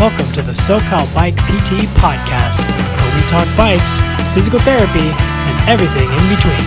[0.00, 2.64] Welcome to the SoCal Bike PT Podcast,
[2.96, 3.98] where we talk bikes,
[4.32, 6.64] physical therapy, and everything in between.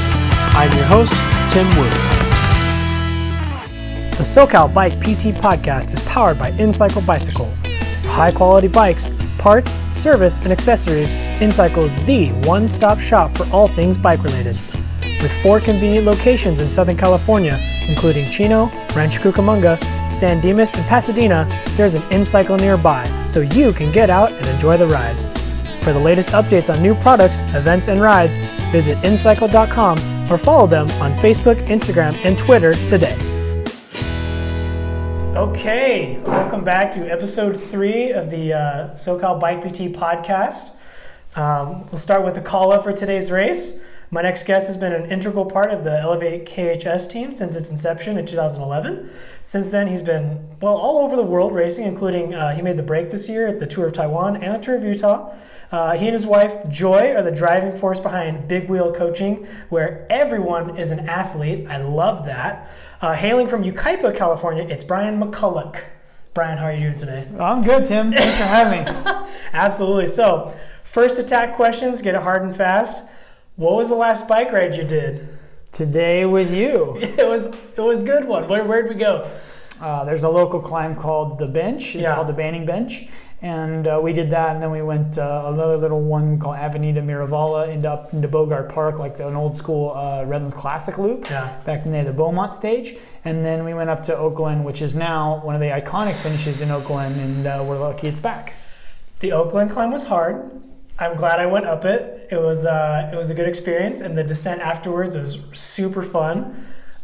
[0.54, 1.16] I'm your host,
[1.52, 1.90] Tim Wu.
[4.12, 7.64] The SoCal Bike PT Podcast is powered by InCycle Bicycles.
[8.06, 9.10] High quality bikes,
[9.40, 14.56] parts, service, and accessories, InCycle is the one stop shop for all things bike related.
[15.24, 21.48] With four convenient locations in Southern California, including Chino, Rancho Cucamonga, San Dimas, and Pasadena,
[21.78, 25.16] there's an InCycle nearby, so you can get out and enjoy the ride.
[25.82, 28.36] For the latest updates on new products, events, and rides,
[28.74, 29.98] visit incycle.com
[30.30, 33.16] or follow them on Facebook, Instagram, and Twitter today.
[35.38, 40.82] Okay, welcome back to episode three of the uh, SoCal Bike PT podcast.
[41.38, 43.93] Um, we'll start with the call up for today's race.
[44.14, 47.72] My next guest has been an integral part of the Elevate KHS team since its
[47.72, 49.10] inception in 2011.
[49.42, 52.84] Since then, he's been, well, all over the world racing, including uh, he made the
[52.84, 55.36] break this year at the Tour of Taiwan and the Tour of Utah.
[55.72, 60.06] Uh, he and his wife, Joy, are the driving force behind Big Wheel Coaching, where
[60.12, 61.68] everyone is an athlete.
[61.68, 62.70] I love that.
[63.02, 65.82] Uh, hailing from Yucaipa, California, it's Brian McCulloch.
[66.36, 67.28] Brian, how are you doing today?
[67.40, 68.14] I'm good, Tim.
[68.14, 69.32] Thanks for having me.
[69.54, 70.06] Absolutely.
[70.06, 70.46] So,
[70.84, 73.10] first attack questions, get it hard and fast.
[73.56, 75.28] What was the last bike ride you did?
[75.72, 76.98] Today with you.
[77.02, 78.48] It was it was a good one.
[78.48, 79.30] Where where'd we go?
[79.82, 81.96] Uh, there's a local climb called the Bench.
[81.96, 82.16] It's Yeah.
[82.16, 83.08] called the Banning Bench.
[83.42, 87.02] And uh, we did that, and then we went uh, another little one called Avenida
[87.02, 91.54] Miravilla, into up into Bogart Park, like an old school uh, Redlands Classic loop, Yeah.
[91.66, 92.96] back in the, the Beaumont stage.
[93.26, 96.14] And then we went up to Oak Glen, which is now one of the iconic
[96.14, 98.54] finishes in Oak Glen, and uh, we're lucky it's back.
[99.20, 100.50] The Oak Glen climb was hard.
[101.00, 102.28] I'm glad I went up it.
[102.32, 106.56] It was uh, it was a good experience, and the descent afterwards was super fun.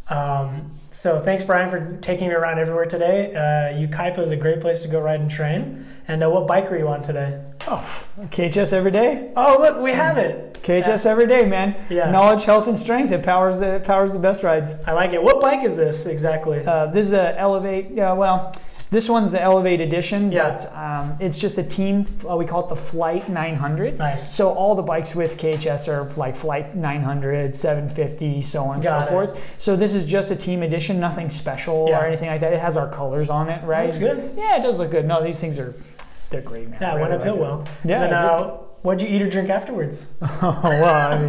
[0.09, 3.33] Um, so thanks, Brian, for taking me around everywhere today.
[3.33, 5.85] Uh, Yucaipa is a great place to go ride and train.
[6.07, 7.43] And uh, what bike were you on today?
[7.67, 9.31] Oh, KHS every day.
[9.35, 10.55] Oh, look, we have it.
[10.63, 11.75] KHS every day, man.
[11.89, 12.09] Yeah.
[12.09, 13.11] Knowledge, health, and strength.
[13.11, 14.79] It powers the it powers the best rides.
[14.87, 15.21] I like it.
[15.21, 16.65] What bike is this exactly?
[16.65, 17.91] Uh, this is a Elevate.
[17.91, 18.53] Yeah, well,
[18.91, 20.49] this one's the Elevate edition, Yeah.
[20.49, 22.07] but um, it's just a team.
[22.27, 23.97] Uh, we call it the Flight 900.
[23.99, 24.33] Nice.
[24.35, 28.99] So all the bikes with KHS are like Flight 900, 750, so on and so
[28.99, 29.09] it.
[29.09, 29.55] forth.
[29.61, 32.01] So this is just a team edition, nothing special Yeah.
[32.01, 32.51] or anything like that.
[32.53, 33.85] It has our colors on it, right?
[33.85, 34.33] Looks good.
[34.35, 35.05] Yeah, it does look good.
[35.05, 35.75] No, these things are
[36.31, 36.79] they're great, man.
[36.81, 37.67] yeah, I went uphill like well.
[37.83, 38.51] Yeah, And uh,
[38.83, 40.13] what'd you eat or drink afterwards?
[40.21, 41.19] oh well, I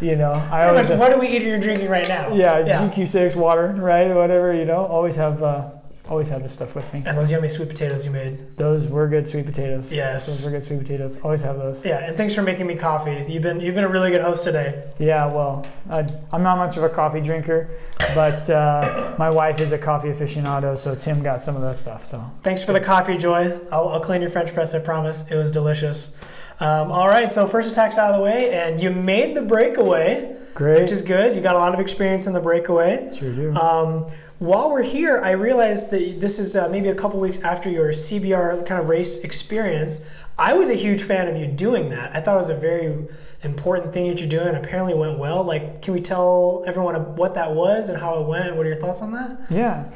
[0.00, 2.34] mean, you know, I Pretty always much, what are we eating or drinking right now?
[2.34, 2.88] yeah, Yeah.
[2.88, 4.14] GQ6 water, right?
[4.14, 4.84] Whatever, you know.
[4.84, 5.70] Always have uh,
[6.08, 7.02] always have this stuff with me.
[7.06, 8.56] And those yummy sweet potatoes you made.
[8.56, 9.92] Those were good sweet potatoes.
[9.92, 10.26] Yes.
[10.26, 11.20] Those were good sweet potatoes.
[11.22, 11.84] Always have those.
[11.84, 13.24] Yeah, and thanks for making me coffee.
[13.28, 14.84] You've been you've been a really good host today.
[14.98, 17.68] Yeah, well, I, I'm not much of a coffee drinker,
[18.14, 22.06] but uh, my wife is a coffee aficionado, so Tim got some of that stuff.
[22.06, 23.58] So Thanks for the coffee, Joy.
[23.72, 24.74] I'll, I'll clean your French press.
[24.74, 25.30] I promise.
[25.30, 26.16] It was delicious.
[26.58, 30.36] Um, all right, so first attack's out of the way, and you made the breakaway,
[30.54, 30.80] great.
[30.80, 31.36] which is good.
[31.36, 33.06] You got a lot of experience in the breakaway.
[33.14, 33.54] sure do.
[33.54, 34.06] Um,
[34.38, 37.88] while we're here, I realized that this is uh, maybe a couple weeks after your
[37.88, 40.10] CBR kind of race experience.
[40.38, 42.14] I was a huge fan of you doing that.
[42.14, 43.06] I thought it was a very
[43.42, 44.54] important thing that you're doing.
[44.54, 45.42] Apparently, it went well.
[45.42, 48.54] Like, can we tell everyone what that was and how it went?
[48.56, 49.40] What are your thoughts on that?
[49.48, 49.90] Yeah.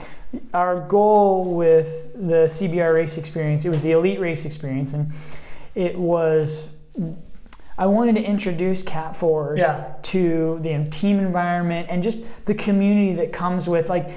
[0.55, 5.13] Our goal with the CBR race experience, it was the elite race experience, and
[5.75, 6.79] it was.
[7.77, 9.95] I wanted to introduce Cat Fours Yeah.
[10.03, 14.11] to the team environment and just the community that comes with like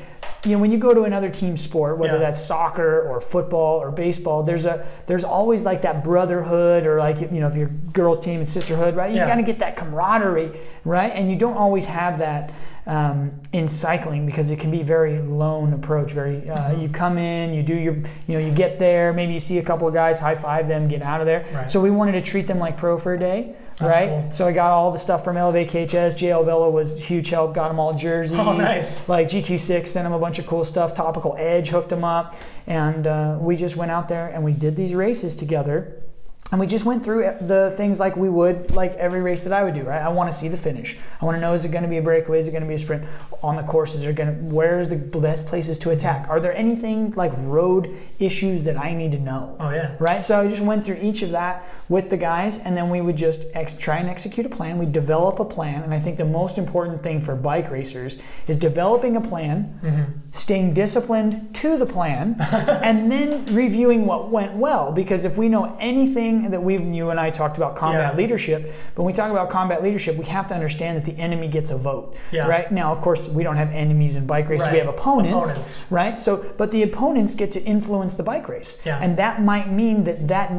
[0.45, 2.19] you know when you go to another team sport whether Yeah.
[2.19, 7.19] that's soccer or football or baseball there's a there's always like that brotherhood or like
[7.21, 9.27] you know if your girls team is sisterhood right you Yeah.
[9.27, 10.51] kind of get that camaraderie
[10.85, 12.51] right and you don't always have that
[12.85, 16.81] um, in cycling because it can be very lone approach very uh, Mm-hmm.
[16.81, 17.93] you come in you do your
[18.27, 20.87] you know you get there maybe you see a couple of guys high five them
[20.89, 21.71] get out of there Right.
[21.71, 24.29] so we wanted to treat them like pro for a day That's right cool.
[24.33, 26.15] so I got all the stuff from Elevate KHS.
[26.15, 27.53] JL Velo was huge help.
[27.55, 28.37] Got them all jerseys.
[28.37, 29.07] Oh, nice.
[29.09, 30.95] Like GQ6 sent them a bunch of cool stuff.
[30.95, 32.35] Topical Edge hooked them up,
[32.67, 36.03] and uh, we just went out there and we did these races together.
[36.51, 39.63] And we just went through the things like we would like every race that I
[39.63, 40.01] would do, right?
[40.01, 40.99] I want to see the finish.
[41.19, 42.39] I want to know is it going to be a breakaway?
[42.39, 43.05] Is it going to be a sprint?
[43.41, 46.29] On the courses, are going to where's the best places to attack?
[46.29, 49.57] Are there anything like road issues that I need to know?
[49.59, 49.95] Oh yeah.
[49.99, 50.23] right?
[50.23, 53.17] So I just went through each of that with the guys, and then we would
[53.17, 54.77] just ex- try and execute a plan.
[54.77, 58.57] We develop a plan, and I think the most important thing for bike racers is
[58.57, 60.11] developing a plan, mm-hmm.
[60.31, 64.91] staying disciplined to the plan, and then reviewing what went well.
[64.93, 68.17] Because if we know anything thing that we've you and I talked about combat Yeah.
[68.17, 68.71] leadership.
[68.95, 71.71] But when we talk about combat leadership, we have to understand that the enemy gets
[71.71, 72.15] a vote.
[72.31, 72.47] Yeah.
[72.47, 74.71] Right now, of course, we don't have enemies in bike races.
[74.71, 75.85] We have opponents, Opponents.
[75.89, 76.19] Right.
[76.19, 78.99] So, but the opponents get to influence the bike race, Yeah.
[79.01, 80.51] and that might mean that that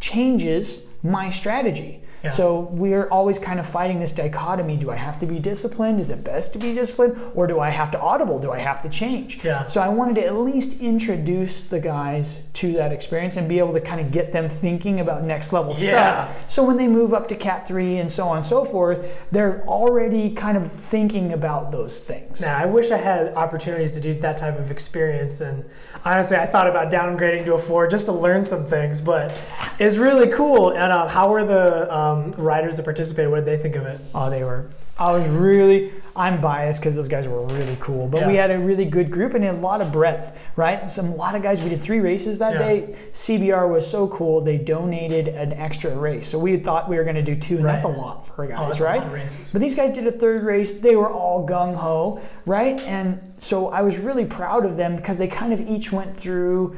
[0.00, 2.01] changes my strategy.
[2.24, 2.30] Yeah.
[2.30, 4.76] So we're always kind of fighting this dichotomy.
[4.76, 6.00] Do I have to be disciplined?
[6.00, 7.16] Is it best to be disciplined?
[7.34, 8.38] Or do I have to audible?
[8.38, 9.44] Do I have to change?
[9.44, 9.66] Yeah.
[9.68, 13.72] So I wanted to at least introduce the guys to that experience and be able
[13.72, 16.26] to kind of get them thinking about next level Yeah.
[16.26, 16.50] stuff.
[16.50, 19.62] So when they move up to Cat 3 and so on and so forth, they're
[19.66, 22.40] already kind of thinking about those things.
[22.40, 25.40] Now, I wish I had opportunities to do that type of experience.
[25.40, 25.64] And
[26.04, 29.32] honestly, I thought about downgrading to a four just to learn some things, but
[29.78, 30.70] it's really cool.
[30.70, 33.30] And uh, how were the um, Um, riders that participated?
[33.30, 34.00] What did they think of it?
[34.14, 34.68] Oh, they were.
[34.98, 35.90] I was really.
[36.14, 39.32] I'm biased because those guys were really cool, but we had a really good group
[39.32, 40.90] and a lot of breadth, right?
[40.90, 41.62] Some a lot of guys.
[41.62, 42.58] We did three races that Yeah.
[42.58, 42.96] day.
[43.14, 44.42] CBR was so cool.
[44.42, 47.64] They donated an extra race, so we thought we were going to do two, and
[47.64, 48.98] that's a lot for oh, guys, Oh, that's a right?
[48.98, 49.52] lot of races.
[49.54, 50.80] But these guys did a third race.
[50.80, 52.78] They were all gung ho, right?
[52.86, 56.76] And so I was really proud of them because they kind of each went through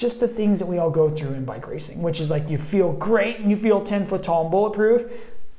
[0.00, 2.58] just the things that we all go through in bike racing, which is like you
[2.58, 5.02] feel great and you feel 10 foot tall and bulletproof,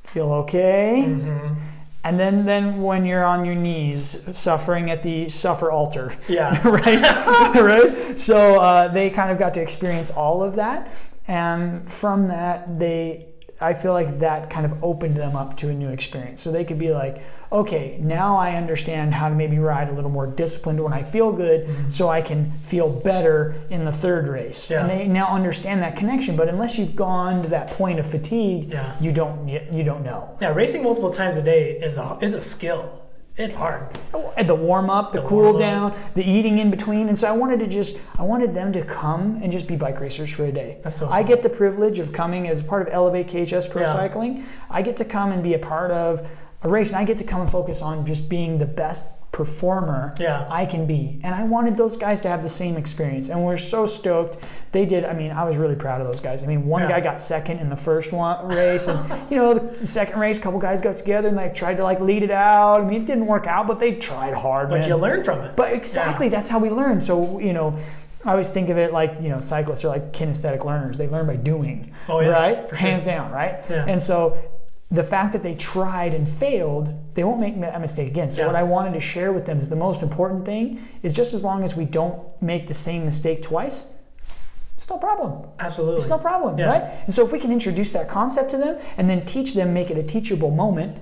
[0.02, 1.04] feel okay.
[1.06, 1.54] Mm-hmm.
[2.04, 6.60] And then, then when you're on your knees suffering at the suffer altar, Yeah.
[6.68, 7.54] right?
[7.54, 8.18] right?
[8.18, 10.92] So uh, they kind of got to experience all of that,
[11.28, 13.28] and from that, they,
[13.60, 16.42] I feel like that kind of opened them up to a new experience.
[16.42, 20.10] So they could be like, okay, now I understand how to maybe ride a little
[20.10, 21.90] more disciplined when I feel good, mm-hmm.
[21.90, 24.70] so I can feel better in the third race.
[24.70, 24.80] Yeah.
[24.80, 26.34] And they now understand that connection.
[26.34, 28.94] But unless you've gone to that point of fatigue, Yeah.
[29.00, 30.36] you don't you don't know.
[30.40, 32.98] Yeah, racing multiple times a day is a, is a skill.
[33.36, 33.88] It's hard.
[34.36, 37.32] And the warm up, the, The cool down, the eating in between, and so I
[37.32, 40.52] wanted to just I wanted them to come and just be bike racers for a
[40.52, 40.78] day.
[40.82, 43.94] That's so I get the privilege of coming as part of Elevate KHS Pro Yeah.
[43.94, 44.44] Cycling.
[44.70, 46.28] I get to come and be a part of
[46.62, 50.12] a race, and I get to come and focus on just being the best performer
[50.18, 50.46] Yeah.
[50.50, 51.18] I can be.
[51.24, 54.36] And I wanted those guys to have the same experience, and we're so stoked.
[54.72, 55.04] They did.
[55.06, 56.44] I mean, I was really proud of those guys.
[56.44, 56.88] I mean, one Yeah.
[56.90, 58.98] guy got second in the first one race, and
[59.30, 62.00] you know, the second race, a couple guys got together and like tried to like
[62.00, 62.80] lead it out.
[62.80, 64.68] I mean, it didn't work out, but they tried hard.
[64.68, 64.88] But man.
[64.88, 65.56] you learn from it.
[65.56, 67.00] But exactly, that's how we learn.
[67.00, 67.76] So you know,
[68.24, 70.98] I always think of it like you know, cyclists are like kinesthetic learners.
[70.98, 72.68] They learn by doing, Oh, yeah, right?
[72.68, 72.88] for sure.
[72.88, 73.64] Hands down, right?
[73.70, 73.86] Yeah.
[73.88, 74.36] And so
[74.92, 78.28] the fact that they tried and failed, they won't make a mistake again.
[78.28, 78.46] So Yeah.
[78.48, 81.42] what I wanted to share with them is the most important thing is just as
[81.42, 83.94] long as we don't make the same mistake twice,
[84.76, 85.46] it's no problem.
[85.58, 85.96] Absolutely.
[86.02, 86.66] It's no problem, Yeah.
[86.66, 86.82] right?
[87.06, 89.90] And so if we can introduce that concept to them and then teach them, make
[89.90, 90.98] it a teachable moment,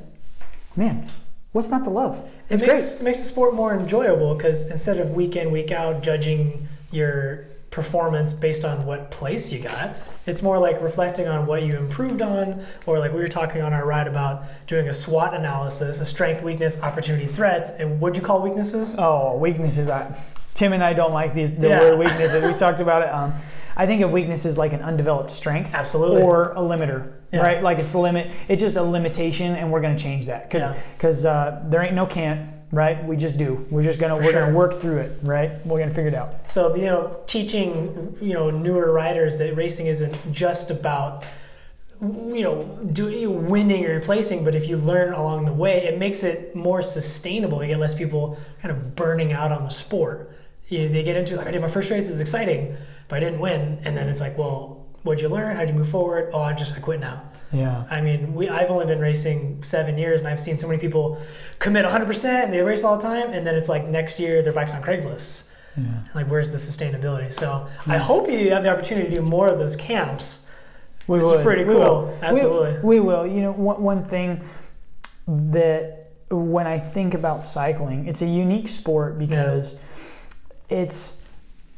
[0.77, 1.07] man,
[1.51, 2.17] what's not to love?
[2.49, 5.73] It It's makes, it makes the sport more enjoyable because instead of week in, week
[5.73, 9.91] out judging your performance based on what place you got,
[10.27, 13.73] it's more like reflecting on what you improved on, or like we were talking on
[13.73, 17.79] our ride about doing a SWOT analysis, a strength, weakness, opportunity, threats.
[17.81, 18.97] And what'd you call weaknesses?
[18.99, 19.89] Oh, weaknesses.
[19.89, 20.15] I,
[20.55, 21.81] Tim and I don't like these, the Yeah.
[21.81, 22.45] word weaknesses.
[22.45, 23.09] We talked about it.
[23.09, 23.33] Um,
[23.77, 26.21] I think of weaknesses like an undeveloped strength, Absolutely.
[26.23, 27.41] or a limiter, Yeah.
[27.41, 27.63] right?
[27.63, 28.31] Like it's a limit.
[28.49, 30.81] It's just a limitation, and we're going to change that because Yeah.
[30.99, 33.03] because uh, there ain't no can't, right?
[33.05, 33.67] We just do.
[33.71, 34.41] We're just gonna For we're sure.
[34.47, 35.65] gonna work through it, right?
[35.67, 36.51] We're gonna figure it out.
[36.51, 41.27] So you know, teaching you know newer riders that racing isn't just about
[42.01, 46.25] you know doing winning or placing, but if you learn along the way, it makes
[46.25, 47.63] it more sustainable.
[47.63, 50.31] You get less people kind of burning out on the sport.
[50.69, 52.77] You, they get into like I did my first race, it's exciting,
[53.09, 55.57] but I didn't win, and then it's like, well, what'd you learn?
[55.57, 56.31] How'd you move forward?
[56.33, 57.23] Oh, I just I quit now.
[57.53, 57.85] Yeah.
[57.91, 61.21] I mean, we I've only been racing seven years, and I've seen so many people
[61.59, 64.53] commit 100% and they race all the time, and then it's like next year their
[64.53, 65.53] bike's on Craigslist.
[65.77, 65.85] Yeah.
[66.15, 67.33] Like, where's the sustainability?
[67.33, 70.51] So I hope you have the opportunity to do more of those camps.
[71.07, 71.43] We Which is would.
[71.45, 71.81] pretty We cool.
[71.81, 72.07] will.
[72.07, 72.81] We- Absolutely.
[72.83, 73.27] We, will.
[73.27, 74.45] You know, one, one thing
[75.27, 79.79] that when I think about cycling, it's a unique sport because
[80.69, 81.20] it's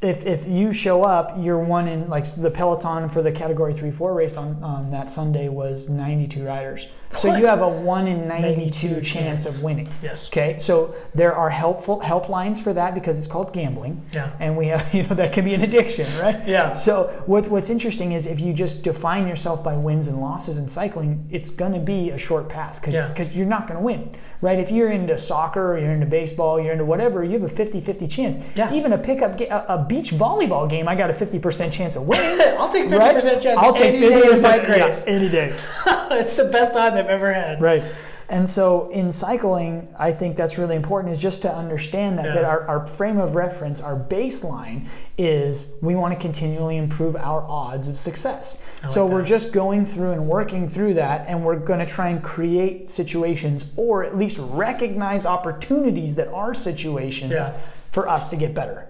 [0.02, 3.90] if, if you show up, you're one in like the peloton for the category three
[3.90, 6.88] four race on, on that Sunday was 92 riders.
[7.16, 9.08] So you have a one in 92, 92 chance
[9.44, 9.58] chance.
[9.58, 9.88] of winning.
[10.02, 10.28] Yes.
[10.28, 14.30] Okay, so there are helpful helplines for that because it's called gambling, Yeah.
[14.40, 16.46] and we have you know that can be an addiction, right?
[16.46, 16.72] Yeah.
[16.74, 20.68] So what, what's interesting is if you just define yourself by wins and losses in
[20.68, 23.24] cycling, it's going to be a short path because Yeah.
[23.32, 24.58] you're not going to win, right?
[24.58, 28.38] If you're into soccer you're into baseball, you're into whatever, you have a 50-50 chance.
[28.54, 28.72] Yeah.
[28.72, 32.40] Even a pickup, a, a beach volleyball game, I got a 50% chance of winning.
[32.58, 33.22] I'll take 50% right?
[33.42, 35.48] chance I'll take any day of 50% bike yeah, any day.
[36.12, 37.60] it's the best odds I've ever had.
[37.60, 37.82] Right.
[38.28, 42.34] And so in cycling, I think that's really important is just to understand that, Yeah.
[42.36, 44.86] that our, our frame of reference, our baseline
[45.18, 48.64] is we want to continually improve our odds of success.
[48.82, 52.08] Like so we're just going through and working through that and we're going to try
[52.08, 57.52] and create situations or at least recognize opportunities that are situations Yeah.
[57.90, 58.88] for us to get better.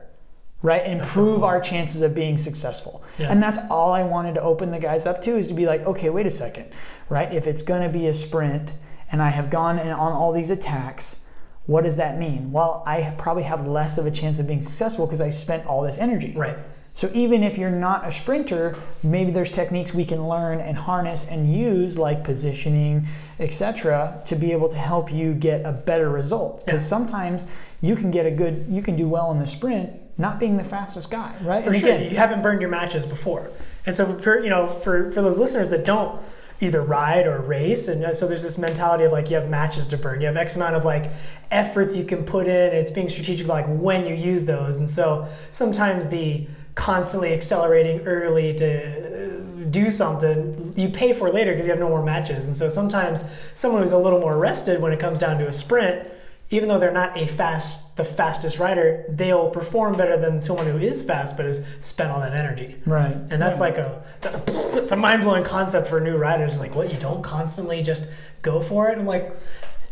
[0.62, 0.86] Right?
[0.86, 3.02] Improve our chances of being successful.
[3.18, 3.32] Yeah.
[3.32, 5.80] And that's all I wanted to open the guys up to is to be like,
[5.84, 6.66] okay, wait a second,
[7.08, 7.32] right?
[7.32, 8.72] If it's going to be a sprint
[9.10, 11.24] and I have gone and on all these attacks,
[11.66, 12.52] what does that mean?
[12.52, 15.82] Well, I probably have less of a chance of being successful because I spent all
[15.82, 16.32] this energy.
[16.36, 16.56] Right.
[16.94, 21.26] So even if you're not a sprinter, maybe there's techniques we can learn and harness
[21.26, 23.06] and use like positioning,
[23.40, 26.64] etc., to be able to help you get a better result.
[26.64, 26.88] Because Yeah.
[26.88, 27.48] sometimes
[27.80, 30.64] you can get a good, you can do well in the sprint, not being the
[30.64, 31.64] fastest guy, right?
[31.64, 33.50] For And sure, again, you haven't burned your matches before,
[33.86, 36.20] and so for you know for for those listeners that don't
[36.60, 39.86] either ride or race, and uh, so there's this mentality of like you have matches
[39.88, 41.10] to burn, you have X amount of like
[41.50, 42.72] efforts you can put in.
[42.72, 48.00] It's being strategic about like when you use those, and so sometimes the constantly accelerating
[48.06, 52.46] early to uh, do something you pay for later because you have no more matches,
[52.46, 55.52] and so sometimes someone who's a little more rested when it comes down to a
[55.52, 56.06] sprint
[56.52, 60.78] even though they're not a fast the fastest rider they'll perform better than someone who
[60.78, 63.12] is fast but has spent all that energy right.
[63.30, 64.42] and that's like a that's a
[64.78, 68.88] it's a mind-blowing concept for new riders like what you don't constantly just go for
[68.90, 69.32] it i'm like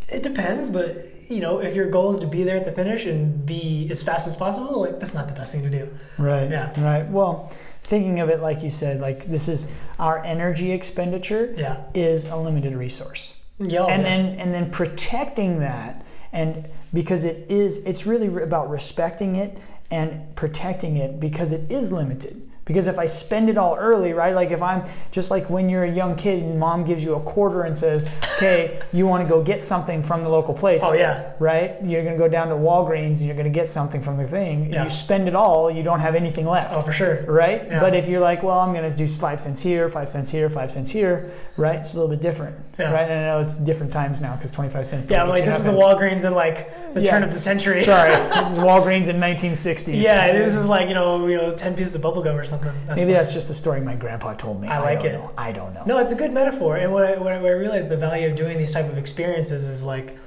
[0.09, 3.05] it depends but you know if your goal is to be there at the finish
[3.05, 6.49] and be as fast as possible like that's not the best thing to do Right.
[6.51, 6.71] Yeah.
[6.79, 7.07] Right.
[7.09, 7.51] Well,
[7.81, 12.35] thinking of it like you said, like this is our energy expenditure yeah is a
[12.35, 13.39] limited resource.
[13.59, 19.35] yeah and then and then protecting that and because it is it's really about respecting
[19.35, 19.57] it
[19.89, 24.33] and protecting it because it is limited because if i spend it all early right
[24.35, 27.19] like if i'm just like when you're a young kid and mom gives you a
[27.21, 30.93] quarter and says okay you want to go get something from the local place oh
[30.93, 34.01] yeah right you're going to go down to walgreens and you're going to get something
[34.01, 34.83] from the thing Yeah.
[34.85, 37.65] you spend it all you don't have anything left oh for sure right?
[37.67, 37.79] Yeah.
[37.79, 40.49] But if you're like, well, I'm going to do five cents here, five cents here,
[40.49, 41.79] five cents here, right?
[41.79, 42.91] It's a little bit different, Yeah.
[42.91, 43.09] right?
[43.09, 45.09] And I know it's different times now because 25 cents.
[45.09, 48.11] yeah like this is a walgreens in like the turn of the century Sorry,
[48.41, 50.01] this is Walgreens in 1960s.
[50.01, 52.60] yeah this is like you know you know 10 pieces of bubble gum or something
[52.61, 53.23] that's Maybe fine.
[53.23, 54.67] that's just a story my grandpa told me.
[54.67, 55.13] I like it.
[55.13, 55.33] Know.
[55.37, 55.83] I don't know.
[55.85, 56.77] No, it's a good metaphor.
[56.77, 58.97] And what I, what I, what I realized the value of doing these type of
[58.97, 60.17] experiences is like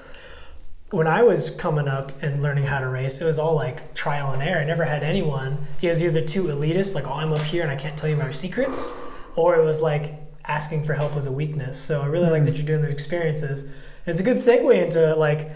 [0.91, 4.33] when I was coming up and learning how to race, it was all like trial
[4.33, 4.61] and error.
[4.61, 5.59] I never had anyone.
[5.83, 8.17] It was either too elitist, like, oh, I'm up here and I can't tell you
[8.17, 8.97] my secrets,
[9.35, 10.15] or it was like
[10.47, 11.81] asking for help was a weakness.
[11.81, 13.65] So I really like that you're doing those experiences.
[14.07, 15.51] And it's a good segue into like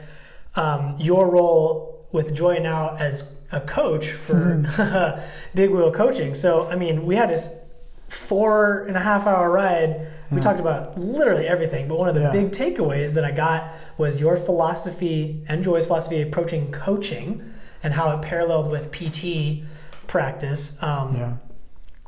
[0.56, 5.22] um, your role with Joy now as a coach for
[5.54, 6.34] Big Wheel Coaching.
[6.34, 7.64] So, I mean, we had this
[8.08, 10.06] four and a half hour ride.
[10.30, 12.30] We talked about literally everything, but one of the Yeah.
[12.30, 17.42] big takeaways that I got was your philosophy and Joy's philosophy approaching coaching
[17.82, 19.64] and how it paralleled with PT
[20.06, 20.82] practice.
[20.82, 21.32] Um, Yeah.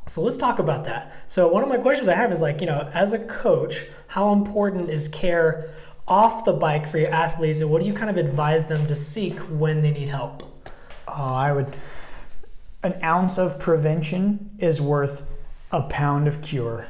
[0.07, 1.13] so let's talk about that.
[1.27, 4.33] So one of my questions I have is like, you know, as a coach, how
[4.33, 5.69] important is care
[6.07, 8.95] off the bike for your athletes, and what do you kind of advise them to
[8.95, 10.43] seek when they need help?
[11.11, 11.75] Oh, I would.
[12.83, 15.29] An ounce of prevention is worth
[15.71, 16.87] a pound of cure.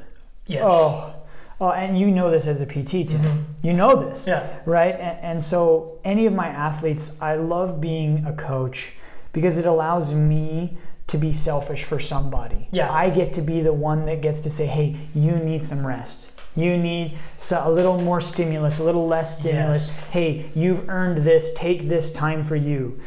[0.47, 0.63] Yes.
[0.65, 1.15] Oh,
[1.59, 3.21] oh, and you know this as a PT, Tim.
[3.21, 3.67] Mm-hmm.
[3.67, 4.27] You know this.
[4.27, 4.47] Yeah.
[4.65, 4.95] right?
[4.95, 8.95] And, and so, any of my athletes, I love being a coach
[9.33, 12.67] because it allows me to be selfish for somebody.
[12.71, 12.91] Yeah.
[12.91, 16.31] I get to be the one that gets to say, hey, you need some rest.
[16.55, 17.17] You need
[17.51, 19.89] a little more stimulus, a little less stimulus.
[19.89, 20.07] Yes.
[20.09, 21.53] Hey, you've earned this.
[21.53, 22.99] Take this time for you.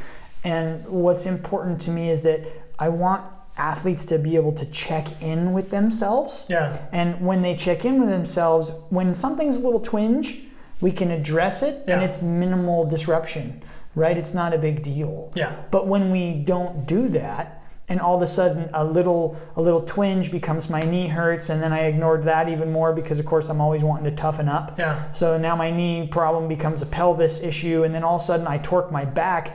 [0.45, 2.47] And what's important to me is that
[2.79, 3.25] I want
[3.57, 6.47] athletes to be able to check in with themselves.
[6.51, 6.77] Yeah.
[6.93, 10.43] And when they check in with themselves, when something's a little twinge,
[10.81, 13.63] we can address it and it's minimal disruption,
[13.95, 14.17] right?
[14.17, 15.33] It's not a big deal.
[15.35, 15.55] Yeah.
[15.71, 19.83] But when we don't do that, and all of a sudden a little a little
[19.83, 23.51] twinge becomes my knee hurts, and then I ignored that even more because of course
[23.51, 24.79] I'm always wanting to toughen up.
[24.79, 25.11] Yeah.
[25.13, 28.47] So now my knee problem becomes a pelvis issue, and then all of a sudden
[28.47, 29.55] I torque my back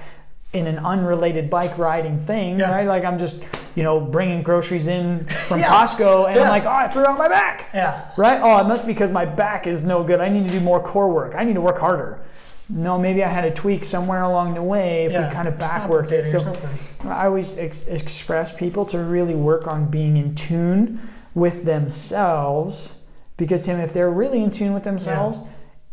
[0.51, 2.71] in an unrelated bike riding thing, Yeah.
[2.71, 2.87] right?
[2.87, 3.43] Like I'm just,
[3.75, 5.69] you know, bringing groceries in from Yeah.
[5.69, 8.01] Costco, and I'm like, oh, I threw out my back, Yeah.
[8.17, 8.39] right?
[8.41, 10.19] Oh, it must be because my back is no good.
[10.19, 11.35] I need to do more core work.
[11.35, 12.19] I need to work harder.
[12.67, 15.27] No, maybe I had a tweak somewhere along the way if Yeah.
[15.27, 16.25] we kind of back work it.
[16.31, 16.69] So something.
[17.09, 20.99] I always ex- express people to really work on being in tune
[21.35, 22.95] with themselves
[23.37, 25.43] because Tim, if they're really in tune with themselves,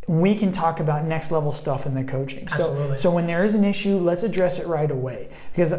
[0.09, 2.47] we can talk about next level stuff in the coaching.
[2.47, 2.97] So, Absolutely.
[2.99, 5.31] so when there is an issue, let's address it right away.
[5.53, 5.75] Because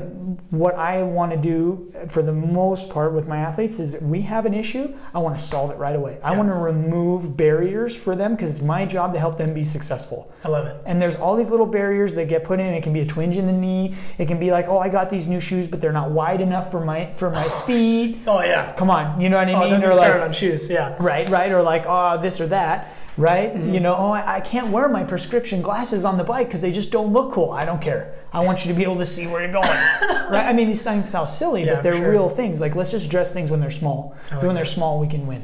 [0.50, 4.46] what I want to do for the most part with my athletes is we have
[4.46, 6.20] an issue, I want to solve it right away.
[6.22, 9.64] I want to remove barriers for them because it's my job to help them be
[9.64, 10.34] successful.
[10.44, 10.76] I love it.
[10.86, 12.74] And there's all these little barriers that get put in.
[12.74, 13.96] It can be a twinge in the knee.
[14.18, 16.70] It can be like, oh, I got these new shoes, but they're not wide enough
[16.70, 18.20] for my for my feet.
[18.28, 18.74] Oh yeah.
[18.74, 19.70] Come on, you know what I Oh, mean?
[19.70, 20.70] don't get or like, on shoes.
[20.70, 20.96] Yeah.
[21.00, 23.54] right, right, or like, oh, this or that, right?
[23.54, 23.74] Mm-hmm.
[23.74, 26.72] You know, oh, I, I can't wear my prescription glasses on the bike because they
[26.72, 27.52] just don't look cool.
[27.52, 28.14] I don't care.
[28.32, 29.68] I want you to be able to see where you're going,
[30.30, 30.46] right?
[30.48, 32.12] I mean, these things sound silly, Yeah, but they're sure.
[32.12, 32.62] real things.
[32.62, 34.16] Like, let's just address things when they're small.
[34.32, 35.44] like when they're small, we can win.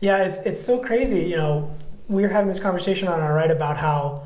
[0.00, 1.24] Yeah, it's it's so crazy.
[1.24, 1.74] You know,
[2.08, 4.22] we were having this conversation on our right about how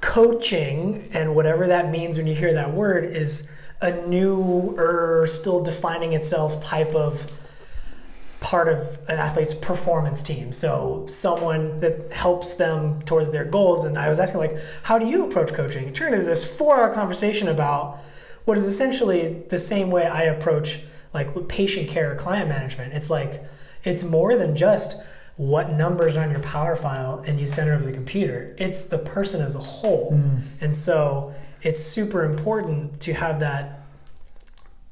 [0.00, 5.62] coaching and whatever that means when you hear that word is a new or still
[5.62, 7.30] defining itself type of
[8.42, 10.52] part of an athlete's performance team.
[10.52, 13.84] So someone that helps them towards their goals.
[13.84, 15.88] And I was asking like, how do you approach coaching?
[15.88, 17.98] It turned into this four-hour conversation about
[18.44, 20.80] what is essentially the same way I approach
[21.14, 22.94] like with patient care or client management.
[22.94, 23.42] It's like
[23.84, 25.02] it's more than just
[25.36, 28.54] what numbers are on your power file and you send it over the computer.
[28.58, 30.12] It's the person as a whole.
[30.60, 33.80] And so it's super important to have that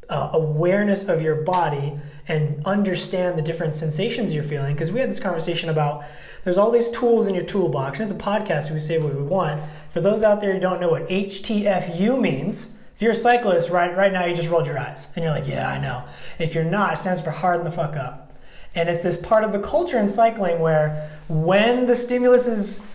[0.08, 1.98] uh, awareness of your body
[2.30, 4.74] and understand the different sensations you're feeling.
[4.74, 6.04] Because we had this conversation about
[6.44, 7.98] there's all these tools in your toolbox.
[7.98, 9.60] And it's a podcast, we say what we want.
[9.90, 13.94] For those out there who don't know what HTFU means, if you're a cyclist right
[13.96, 16.04] right now, you just rolled your eyes and you're like, yeah, I know.
[16.38, 18.32] If you're not, it stands for harden the fuck up.
[18.74, 22.86] And it's this part of the culture in cycling where when the stimulus is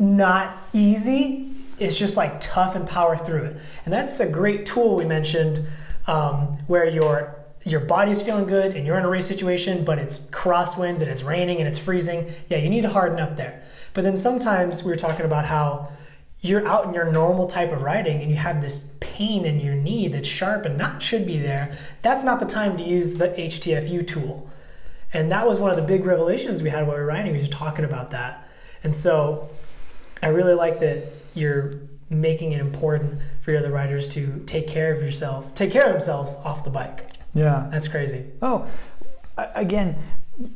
[0.00, 1.46] not easy.
[1.78, 3.56] It's just like tough and power through it.
[3.84, 5.66] And that's a great tool we mentioned
[6.06, 10.30] um, where your your body's feeling good and you're in a race situation, but it's
[10.30, 12.32] crosswinds and it's raining and it's freezing.
[12.48, 13.62] Yeah, you need to harden up there.
[13.92, 15.88] But then sometimes we were talking about how
[16.40, 19.74] you're out in your normal type of riding and you have this pain in your
[19.74, 21.76] knee that's sharp and not should be there.
[22.00, 24.48] That's not the time to use the HTFU tool.
[25.12, 27.32] And that was one of the big revelations we had while we were riding.
[27.32, 28.48] We were just talking about that.
[28.82, 29.50] And so
[30.22, 31.72] I really like that you're
[32.08, 35.92] making it important for your other riders to take care of yourself, take care of
[35.92, 37.19] themselves off the bike.
[37.34, 37.68] Yeah.
[37.70, 38.26] That's crazy.
[38.42, 38.66] Oh,
[39.54, 39.96] again,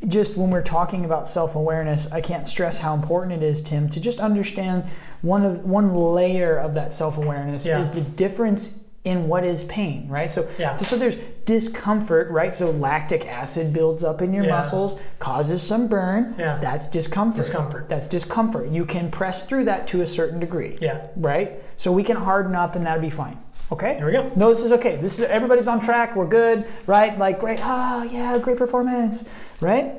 [0.09, 4.01] just when we're talking about self-awareness, I can't stress how important it is, Tim, to
[4.01, 4.85] just understand
[5.23, 7.81] one of one layer of that self-awareness Yeah.
[7.81, 10.33] is the difference in what is pain, right?
[10.33, 10.77] So, Yeah.
[10.77, 12.55] so there's discomfort, right?
[12.55, 14.53] So lactic acid builds up in your Yeah.
[14.53, 16.35] muscles, causes some burn.
[16.39, 16.57] Yeah.
[16.59, 17.37] That's discomfort.
[17.45, 17.89] Discomfort.
[17.91, 18.69] That's discomfort.
[18.71, 21.03] You can press through that to a certain degree Yeah.
[21.17, 21.53] right?
[21.77, 23.37] So we can harden up and that'll be fine.
[23.73, 23.95] Okay?
[23.97, 24.31] There we go.
[24.37, 24.97] No, this is okay.
[24.97, 26.15] This is everybody's on track.
[26.15, 27.19] We're good, right?
[27.19, 27.61] Like great.
[27.63, 29.29] Ah, yeah, great performance,
[29.61, 29.93] right?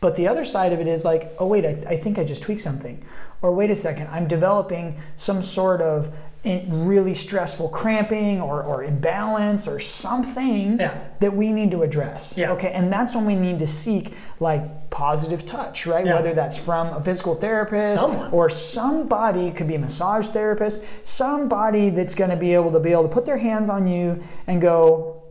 [0.00, 2.42] But the other side of it is like, oh wait, I, I think I just
[2.42, 3.04] tweaked something,
[3.42, 9.66] or wait a second, I'm developing some sort of really stressful cramping or, or imbalance
[9.68, 10.94] or something Yeah.
[11.20, 12.34] that we need to address.
[12.38, 12.52] Yeah.
[12.52, 16.06] Okay, and that's when we need to seek like positive touch, right?
[16.06, 16.14] Yeah.
[16.14, 18.30] Whether that's from a physical therapist Someone.
[18.32, 22.92] or somebody could be a massage therapist, somebody that's going to be able to be
[22.92, 25.22] able to put their hands on you and go,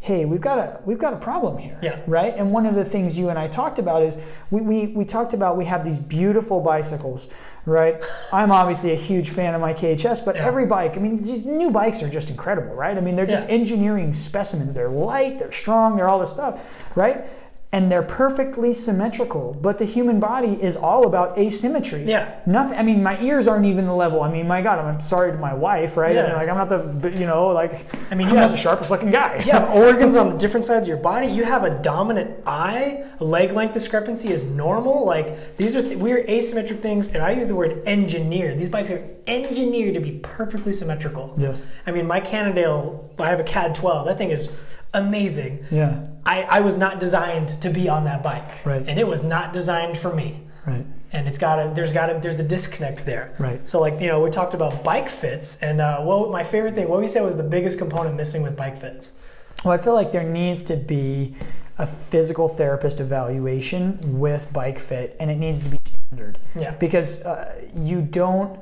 [0.00, 2.00] "Hey, we've got a we've got a problem here." Yeah.
[2.06, 2.34] Right?
[2.36, 4.18] And one of the things you and I talked about is
[4.50, 7.28] we we, we talked about we have these beautiful bicycles,
[7.66, 8.02] right?
[8.32, 10.46] I'm obviously a huge fan of my KHS, but Yeah.
[10.46, 12.96] every bike, I mean, these new bikes are just incredible, right?
[12.96, 13.54] I mean, they're just Yeah.
[13.54, 14.72] engineering specimens.
[14.74, 16.64] They're light, they're strong, they're all this stuff,
[16.96, 17.24] right?
[17.76, 22.04] And they're perfectly symmetrical, but the human body is all about asymmetry.
[22.04, 22.34] Yeah.
[22.46, 22.78] Nothing.
[22.78, 24.22] I mean, my ears aren't even the level.
[24.22, 26.12] I mean, my God, I'm sorry to my wife, right?
[26.12, 26.26] I Yeah.
[26.28, 27.72] mean, like I'm not the, you know, like
[28.10, 29.42] I mean, I'm you not have- the sharpest looking guy.
[29.44, 31.26] You have organs on the different sides of your body.
[31.26, 33.04] You have a dominant eye.
[33.20, 35.04] Leg length discrepancy is normal.
[35.04, 38.54] Like these are th- we're asymmetric things, and I use the word engineer.
[38.54, 41.34] These bikes are engineered to be perfectly symmetrical.
[41.36, 41.66] Yes.
[41.86, 44.06] I mean, my Cannondale, I have a CAAD 12.
[44.06, 44.50] That thing is
[44.96, 45.64] amazing.
[45.70, 46.06] Yeah.
[46.24, 48.84] I, I was not designed to be on that bike, Right.
[48.88, 50.42] and it was not designed for me.
[50.66, 50.84] Right.
[51.12, 53.34] And it's got a there's got a there's a disconnect there.
[53.38, 53.66] Right.
[53.68, 56.88] So like you know we talked about bike fits, and uh, what my favorite thing,
[56.88, 59.22] what we said was the biggest component missing with bike fits.
[59.64, 61.34] Well, I feel like there needs to be
[61.78, 66.38] a physical therapist evaluation with bike fit, and it needs to be standard.
[66.58, 66.72] Yeah.
[66.72, 68.58] because uh, you don't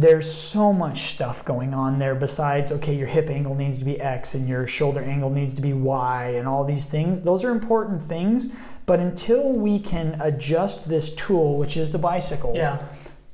[0.00, 4.00] there's so much stuff going on there besides okay your hip angle needs to be
[4.00, 7.50] x and your shoulder angle needs to be y and all these things those are
[7.50, 8.54] important things
[8.86, 12.78] but until we can adjust this tool which is the bicycle Yeah.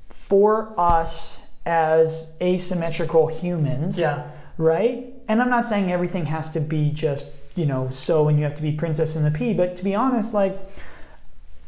[0.09, 4.25] for us as asymmetrical humans Yeah.
[4.59, 5.13] right?
[5.29, 8.55] And I'm not saying everything has to be just, you know, so and you have
[8.57, 10.57] to be princess in the pea, but to be honest, like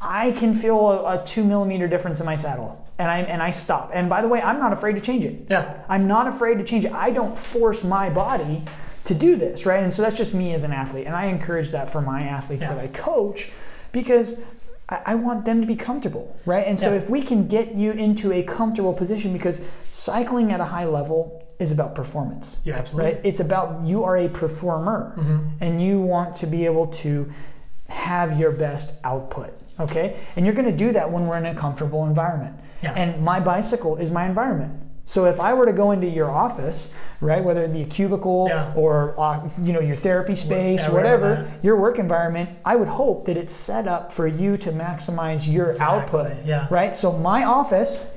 [0.00, 2.86] I can feel a, a two millimeter difference in my saddle.
[2.98, 3.90] And I, and I stop.
[3.92, 5.46] And by the way, I'm not afraid to change it.
[5.50, 5.82] Yeah.
[5.88, 6.92] I'm not afraid to change it.
[6.92, 8.62] I don't force my body
[9.04, 9.82] to do this, right?
[9.82, 11.06] And so that's just me as an athlete.
[11.06, 12.74] And I encourage that for my athletes Yeah.
[12.74, 13.52] that I coach
[13.92, 14.42] because
[14.88, 16.66] I, I want them to be comfortable, right?
[16.66, 16.96] And so Yeah.
[16.98, 19.61] if we can get you into a comfortable position, because
[19.92, 22.61] cycling at a high level is about performance.
[22.64, 23.12] Yeah, absolutely.
[23.12, 23.20] Right?
[23.24, 25.38] It's about you are a performer Mm-hmm.
[25.61, 27.30] and you want to be able to
[27.88, 29.52] have your best output.
[29.78, 30.16] Okay?
[30.35, 32.56] And you're going to do that when we're in a comfortable environment.
[32.82, 32.92] Yeah.
[32.94, 34.82] And my bicycle is my environment.
[35.08, 38.46] So if I were to go into your office, right, whether it be a cubicle
[38.48, 38.72] Yeah.
[38.74, 43.24] or uh, you know your therapy space, yeah, whatever, your work environment, I would hope
[43.26, 46.44] that it's set up for you to maximize your Exactly, output.
[46.44, 46.66] yeah.
[46.70, 46.94] Right?
[46.96, 48.12] So my office,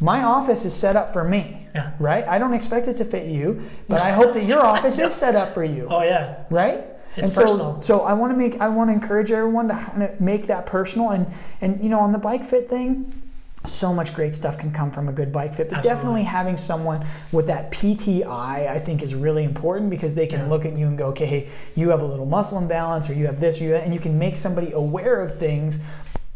[0.00, 1.66] my office is set up for me.
[1.74, 1.92] Yeah.
[1.98, 2.26] Right?
[2.28, 5.34] I don't expect it to fit you, but I hope that your office is set
[5.34, 5.88] up for you.
[5.90, 6.44] Oh yeah.
[6.50, 6.84] Right?
[7.16, 7.82] It's and so, personal.
[7.82, 10.66] So I want to make I want to encourage everyone to kind of make that
[10.66, 11.26] personal and
[11.62, 13.10] and you know on the bike fit thing,
[13.66, 15.68] so much great stuff can come from a good bike fit.
[15.68, 15.96] But Absolutely.
[15.96, 20.48] definitely having someone with that PTI I think is really important because they can Yeah.
[20.48, 23.26] look at you and go, okay, hey, you have a little muscle imbalance or you
[23.26, 25.80] have this or you and you can make somebody aware of things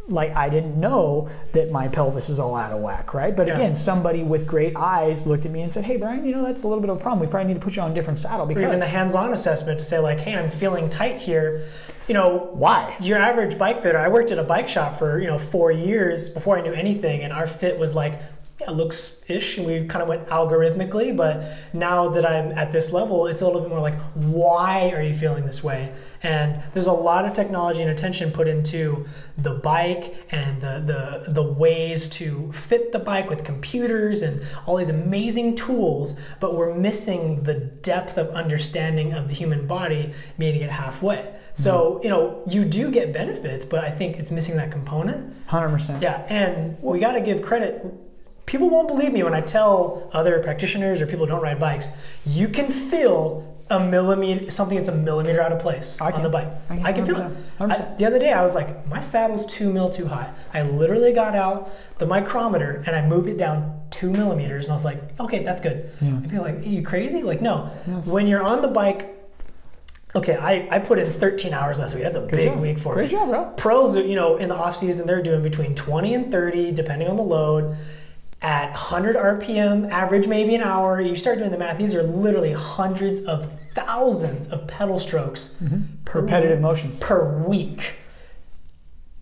[0.08, 3.36] like I didn't know that my pelvis is all out of whack, right?
[3.36, 3.54] But Yeah.
[3.54, 6.64] again, somebody with great eyes looked at me and said, "Hey, Brian, you know that's
[6.64, 7.20] a little bit of a problem.
[7.20, 9.32] We probably need to put you on a different saddle Or because even the hands-on
[9.32, 11.62] assessment to say like, hey, I'm feeling tight here.
[12.10, 12.96] You know, why?
[13.02, 13.96] your average bike fitter.
[13.96, 17.22] I worked at a bike shop for you know four years before I knew anything,
[17.22, 18.20] and our fit was like,
[18.60, 21.16] yeah, looks ish, and we kind of went algorithmically.
[21.16, 25.00] But now that I'm at this level, it's a little bit more like, why are
[25.00, 25.94] you feeling this way?
[26.24, 29.06] And there's a lot of technology and attention put into
[29.38, 34.78] the bike and the, the the ways to fit the bike with computers and all
[34.78, 40.62] these amazing tools, but we're missing the depth of understanding of the human body, meeting
[40.62, 41.36] it halfway.
[41.62, 42.04] So, mm-hmm.
[42.04, 45.34] you know, you do get benefits, but I think it's missing that component.
[45.46, 46.02] Hundred percent.
[46.02, 47.84] Yeah, and we got to give credit.
[48.46, 52.00] People won't believe me when I tell other practitioners or people who don't ride bikes,
[52.24, 56.28] you can feel a millimeter, something that's a millimeter out of place I on the
[56.28, 56.48] bike.
[56.68, 57.58] I can, I can feel it.
[57.58, 57.70] 100%.
[57.70, 60.32] I- the other day, I was like, my saddle's two mil too high.
[60.52, 64.74] I literally got out the micrometer and I moved it down two millimeters, and I
[64.74, 65.90] was like, okay, that's good.
[66.00, 66.08] Yeah.
[66.08, 67.22] And people are like, are you crazy?
[67.22, 67.70] Like, no.
[67.86, 68.06] Yes.
[68.06, 69.14] When you're on the bike,
[70.14, 72.02] okay, I, I put in 13 hours last week.
[72.02, 72.60] That's a big job.
[72.60, 73.52] week for Great me job, bro.
[73.56, 77.08] pros are, you know in the off season they're doing between 20 and 30 depending
[77.08, 77.76] on the load
[78.42, 82.52] at 100 rpm average maybe an hour you start doing the math these are literally
[82.52, 85.82] hundreds of thousands of pedal strokes mm-hmm.
[86.04, 86.98] per Repetitive motions.
[86.98, 87.96] per week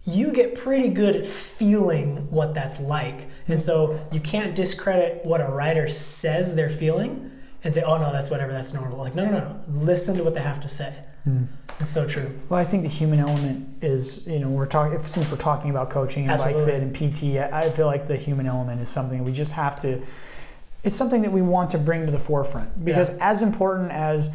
[0.05, 3.59] you get pretty good at feeling what that's like and mm-hmm.
[3.59, 7.31] so you can't discredit what a rider says they're feeling
[7.65, 10.35] and say oh no that's whatever that's normal like no no no listen to what
[10.35, 10.93] they have to say
[11.25, 11.45] hmm.
[11.81, 15.31] it's so true Well, I think the human element is, you know, we're talking since
[15.31, 16.65] we're talking about coaching and Absolutely.
[16.65, 17.53] bike fit and PT.
[17.53, 20.03] I I feel like the human element is something we just have to.
[20.85, 24.33] It's something that we want to bring to the forefront because as important as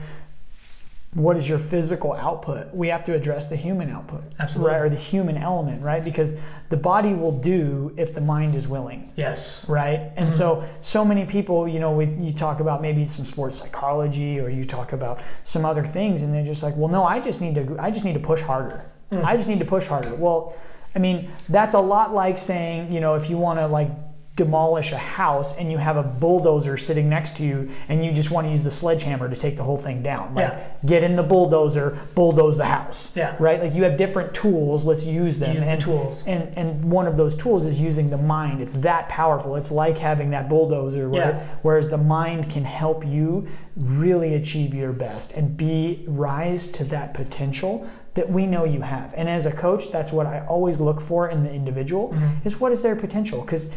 [1.15, 4.73] what is your physical output, we have to address the human output, Absolutely.
[4.73, 6.04] right, or the human element, right?
[6.04, 10.12] Because the body will do if the mind is willing yes right?
[10.15, 10.30] And mm-hmm.
[10.30, 14.49] so, so many people, you know, we, you talk about maybe some sports psychology, or
[14.49, 17.56] you talk about some other things, and they're just like, well, no, I just need
[17.56, 18.89] to, I just need to push harder.
[19.12, 19.23] Mm.
[19.23, 20.15] I just need to push harder.
[20.15, 20.56] Well,
[20.95, 23.89] I mean, that's a lot like saying, you know, if you want to like
[24.36, 28.32] demolish a house and you have a bulldozer sitting next to you and you just
[28.32, 30.34] want to use the sledgehammer to take the whole thing down.
[30.34, 30.60] Like, Yeah.
[30.86, 33.12] get in the bulldozer, bulldoze the house.
[33.15, 33.36] Yeah.
[33.39, 33.62] Right?
[33.62, 35.54] Like you have different tools, let's use them.
[35.54, 36.26] Use the and, tools.
[36.28, 38.60] And and one of those tools is using the mind.
[38.60, 39.56] It's that powerful.
[39.56, 41.39] It's like having that bulldozer where, Yeah.
[41.62, 43.46] whereas the mind can help you
[43.78, 49.12] really achieve your best and be rise to that potential that we know you have.
[49.15, 52.48] And as a coach, that's what I always look for in the individual Mm-hmm.
[52.48, 53.72] is what is their potential because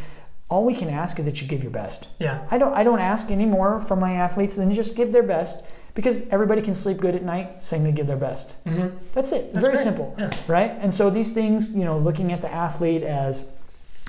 [0.49, 2.09] all we can ask is that you give your best.
[2.19, 2.47] Yeah.
[2.51, 5.67] I don't I don't ask any more from my athletes than just give their best
[5.95, 8.63] because everybody can sleep good at night saying they give their best.
[8.65, 8.97] Mm-hmm.
[9.15, 9.53] That's it.
[9.53, 9.83] That's Very great.
[9.85, 10.15] simple.
[10.19, 10.31] Yeah.
[10.47, 10.71] Right?
[10.71, 13.51] And so these things, you know, looking at the athlete as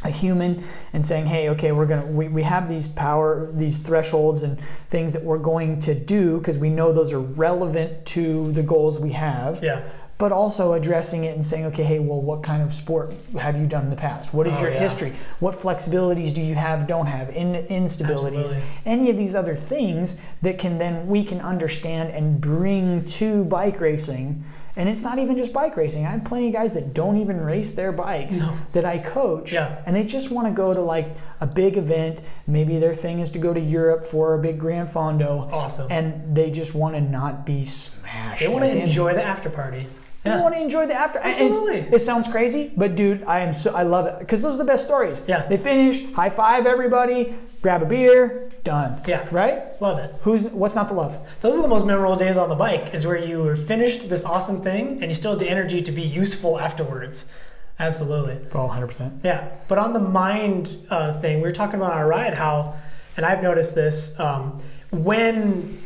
[0.04, 4.44] a human and saying, hey, okay, we're gonna we, we have these power, these thresholds
[4.44, 8.62] and things that we're going to do because we know those are relevant to the
[8.62, 9.64] goals we have.
[9.64, 9.82] Yeah.
[10.20, 13.68] But also addressing it and saying, okay, hey, well, what kind of sport have you
[13.68, 14.34] done in the past?
[14.34, 14.80] What is Oh, your yeah.
[14.80, 15.14] history?
[15.40, 18.40] What flexibilities do you have, don't have, in, instabilities?
[18.56, 18.64] Absolutely.
[18.86, 23.80] Any of these other things that can then we can understand and bring to bike
[23.80, 24.44] racing.
[24.76, 26.06] And it's not even just bike racing.
[26.06, 28.58] I have plenty of guys that don't even race their bikes No.
[28.74, 29.54] that I coach.
[29.54, 29.82] Yeah.
[29.86, 31.08] And they just want to go to like
[31.42, 32.22] a big event.
[32.48, 35.52] Maybe their thing is to go to Europe for a big Grand Fondo.
[35.52, 35.92] Awesome.
[35.92, 38.40] And they just want to not be smashed.
[38.42, 39.86] They want to enjoy the after party.
[40.28, 40.42] You Yeah.
[40.42, 41.20] want to enjoy the after.
[41.20, 41.96] it's- Absolutely.
[41.96, 44.66] It sounds crazy, but dude, I am so I love it because those are the
[44.74, 45.24] best stories.
[45.28, 45.46] Yeah.
[45.48, 49.02] They finish, high five everybody, grab a beer, done.
[49.08, 49.26] Yeah.
[49.32, 49.60] Right?
[49.82, 50.14] Love it.
[50.24, 51.18] Who's what's not to love?
[51.42, 52.94] Those are the most memorable days on the bike.
[52.94, 56.02] Is where you finished this awesome thing and you still had the energy to be
[56.04, 57.34] useful afterwards.
[57.80, 58.38] Absolutely.
[58.56, 59.14] Oh, 100 percent.
[59.24, 62.74] Yeah, but on the mind uh, thing, we were talking about our ride how,
[63.16, 64.60] and I've noticed this um,
[64.92, 65.78] when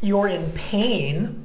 [0.00, 1.44] you're in pain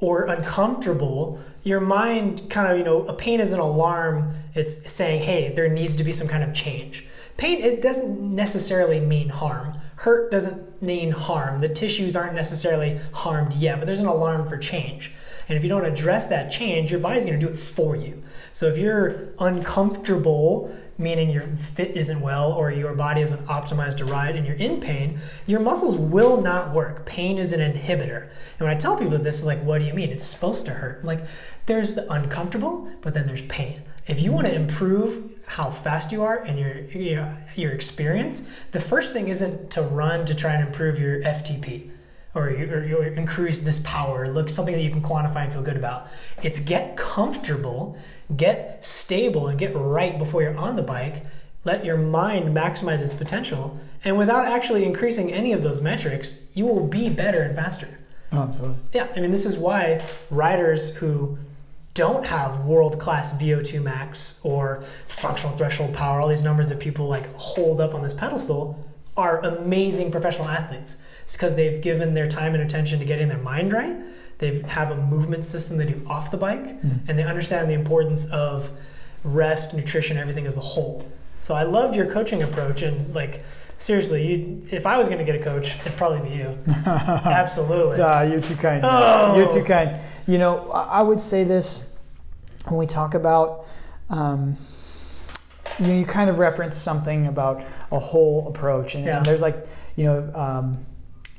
[0.00, 4.34] or uncomfortable, your mind kind of you know a pain is an alarm.
[4.54, 7.06] It's saying, hey, there needs to be some kind of change.
[7.36, 9.78] Pain it doesn't necessarily mean harm.
[9.96, 11.60] Hurt doesn't mean harm.
[11.60, 15.12] The tissues aren't necessarily harmed yet, but there's an alarm for change.
[15.48, 18.22] And if you don't address that change, your body's going to do it for you.
[18.52, 24.04] So if you're uncomfortable, meaning your fit isn't well or your body isn't optimized to
[24.04, 27.06] ride and you're in pain, your muscles will not work.
[27.06, 28.22] Pain is an inhibitor.
[28.22, 30.10] And when I tell people this is like, what do you mean?
[30.10, 31.00] It's supposed to hurt.
[31.00, 31.24] I'm like,
[31.66, 33.76] there's the uncomfortable, but then there's pain.
[34.06, 38.50] If you want to improve how fast you are and your you know, your experience,
[38.72, 41.90] the first thing isn't to run to try and improve your FTP
[42.34, 46.08] or or increase this power, look something that you can quantify and feel good about.
[46.42, 47.96] It's get comfortable,
[48.36, 51.24] get stable, and get right before you're on the bike.
[51.64, 56.66] Let your mind maximize its potential, and without actually increasing any of those metrics, you
[56.66, 57.86] will be better and faster.
[58.32, 58.76] Oh, absolutely.
[58.94, 61.38] Yeah, I mean, this is why riders who
[61.94, 67.06] don't have world class VO2 max or functional threshold power, all these numbers that people
[67.06, 68.78] like hold up on this pedestal,
[69.16, 71.04] are amazing professional athletes.
[71.24, 73.96] It's because they've given their time and attention to getting their mind right.
[74.38, 76.76] They have a movement system they do off the bike,
[77.06, 78.70] and they understand the importance of
[79.22, 81.08] rest, nutrition, everything as a whole.
[81.38, 83.44] So I loved your coaching approach, and like
[83.78, 86.58] seriously, you, if I was going to get a coach, it'd probably be you.
[86.86, 88.00] Absolutely.
[88.00, 88.80] Ah, you're too kind.
[88.84, 89.36] Oh.
[89.36, 89.98] You're too kind.
[90.26, 91.96] You know, I would say this
[92.68, 93.66] when we talk about.
[94.10, 94.56] Um,
[95.78, 99.16] you, know, you kind of reference something about a whole approach, and, Yeah.
[99.18, 99.64] and there's like,
[99.96, 100.84] you know, um,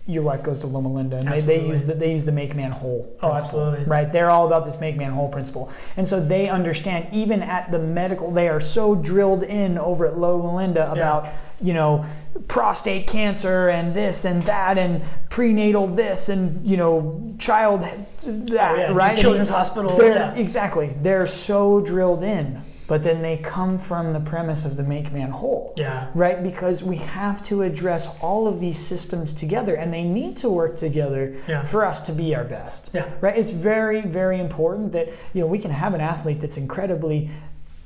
[0.08, 2.56] your wife goes to Loma Linda, and they, they use the, they use the make
[2.56, 3.15] man whole.
[3.22, 3.86] Oh, absolutely.
[3.86, 7.08] Right, they're all about this make man whole principle, and so they understand.
[7.13, 11.30] Even at the medical, they are so drilled in over at Loma Linda about
[11.62, 12.04] you know
[12.50, 17.86] prostate cancer and this and that and prenatal this and you know child
[18.28, 20.34] Oh, that Oh, yeah, right Children's And Hospital, they're- yeah.
[20.36, 25.12] exactly they're so drilled in but then they come from the premise of the make
[25.14, 26.08] man whole Yeah.
[26.14, 30.50] right because we have to address all of these systems together and they need to
[30.50, 31.64] work together Yeah.
[31.64, 33.06] for us to be our best Yeah.
[33.22, 37.30] right it's very very important that you know we can have an athlete that's incredibly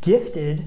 [0.02, 0.66] gifted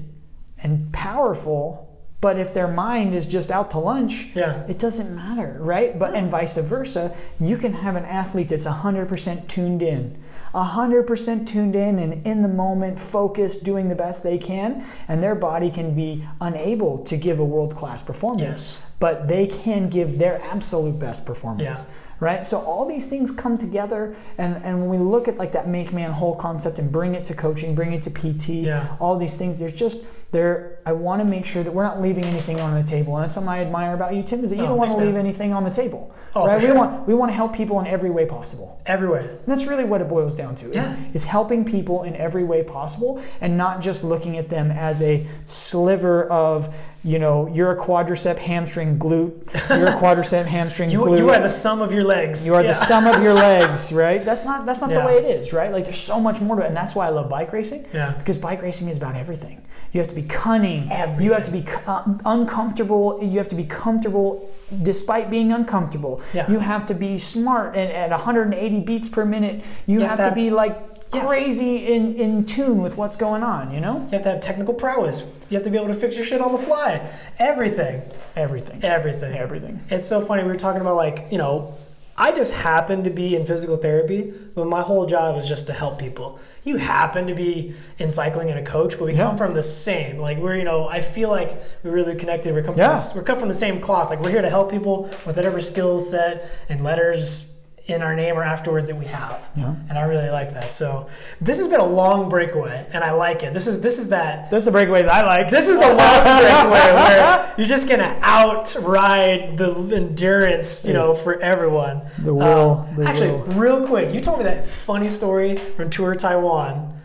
[0.63, 1.87] and powerful
[2.21, 4.63] but if their mind is just out to lunch Yeah.
[4.67, 9.47] it doesn't matter right but and vice versa you can have an athlete that's 100%
[9.47, 10.17] tuned in
[10.53, 15.35] 100% tuned in and in the moment focused doing the best they can and their
[15.35, 18.83] body can be unable to give a world-class performance Yes.
[18.99, 21.93] but they can give their absolute best performance Yeah.
[22.19, 25.67] right so all these things come together and and when we look at like that
[25.67, 28.87] make man whole concept and bring it to coaching bring it to pt Yeah.
[28.99, 32.23] all these things there's just there i want to make sure that we're not leaving
[32.23, 34.63] anything on the table and that's something i admire about you tim is that you
[34.63, 35.25] Oh, don't want to leave man.
[35.25, 36.75] anything on the table Oh, right we sure.
[36.75, 39.19] want we want to help people in every way possible Everywhere.
[39.21, 40.95] and that's really what it boils down to is, Yeah.
[41.13, 45.25] is helping people in every way possible and not just looking at them as a
[45.45, 49.33] sliver of you know you're a quadricep hamstring glute
[49.77, 52.45] you're a quadricep hamstring You, glute you are the sum of your legs.
[52.47, 52.69] you are Yeah.
[52.69, 54.23] the sum of your legs, right?
[54.23, 54.99] That's not that's not Yeah.
[55.01, 55.71] the way it is, right?
[55.71, 57.85] Like there's so much more to it, and that's why I love bike racing.
[57.93, 58.11] Yeah.
[58.17, 59.60] Because bike racing is about everything.
[59.91, 60.89] You have to be cunning.
[60.91, 61.25] Everything.
[61.25, 63.19] You have to be uh, uncomfortable.
[63.21, 64.49] You have to be comfortable
[64.83, 66.21] despite being uncomfortable.
[66.33, 66.49] Yeah.
[66.49, 69.63] You have to be smart and at 180 beats per minute.
[69.87, 70.77] You, You have, have to be like
[71.13, 71.25] Yeah.
[71.25, 73.73] crazy in in tune with what's going on.
[73.73, 75.17] You know You have to have technical prowess.
[75.49, 77.01] You have to be able to fix your shit on the fly.
[77.37, 78.01] Everything.
[78.37, 78.79] everything.
[78.83, 79.33] Everything.
[79.45, 79.75] Everything.
[79.89, 80.43] It's so funny.
[80.43, 81.73] We were talking about like, you know,
[82.17, 85.73] I just happen to be in physical therapy, but my whole job is just to
[85.73, 86.39] help people.
[86.63, 89.23] You happen to be in cycling and a coach, but we Yeah.
[89.27, 90.19] come from the same.
[90.19, 92.53] Like we're, you know, I feel like we're really connected.
[92.53, 92.87] We're come Yeah.
[92.89, 94.09] from this, we're cut from the same cloth.
[94.09, 97.50] Like we're here to help people with whatever skills set and letters
[97.87, 99.49] in our name or afterwards that we have.
[99.55, 99.75] Yeah.
[99.89, 100.71] And I really like that.
[100.71, 103.53] So this has been a long breakaway, and I like it.
[103.53, 105.49] This is this is that That's the breakaways I like.
[105.49, 111.39] this is the long breakaway where you're just gonna outride the endurance, you know, for
[111.41, 112.01] everyone.
[112.19, 113.43] The will, um, the actually, will.
[113.53, 116.99] real quick, you told me that funny story from Tour Taiwan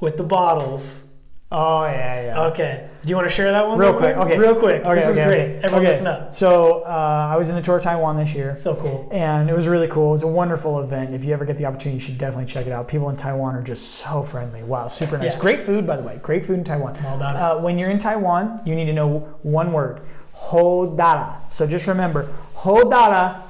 [0.00, 1.12] with the bottles.
[1.50, 2.40] Oh yeah, yeah.
[2.46, 2.88] Okay.
[3.04, 3.78] Do you want to share that one?
[3.78, 4.38] Real quick, okay.
[4.38, 4.82] Real quick.
[4.82, 5.26] Okay, this is great.
[5.26, 5.54] okay.
[5.56, 5.88] Everyone Okay.
[5.88, 6.34] listen up.
[6.34, 8.54] So uh, I was in the tour of Taiwan this year.
[8.56, 9.08] So cool.
[9.12, 10.08] and it was really cool.
[10.08, 11.14] It was a wonderful event.
[11.14, 12.88] If you ever get the opportunity, you should definitely check it out.
[12.88, 14.62] People in Taiwan are just so friendly.
[14.62, 15.34] Wow, super nice.
[15.34, 15.40] Yeah.
[15.40, 16.18] Great food, by the way.
[16.22, 16.96] Great food in Taiwan.
[17.04, 17.42] All about it.
[17.42, 20.00] Uh, when you're in Taiwan, you need to know one word:
[20.34, 21.50] hodara.
[21.50, 23.42] So just remember, hodara.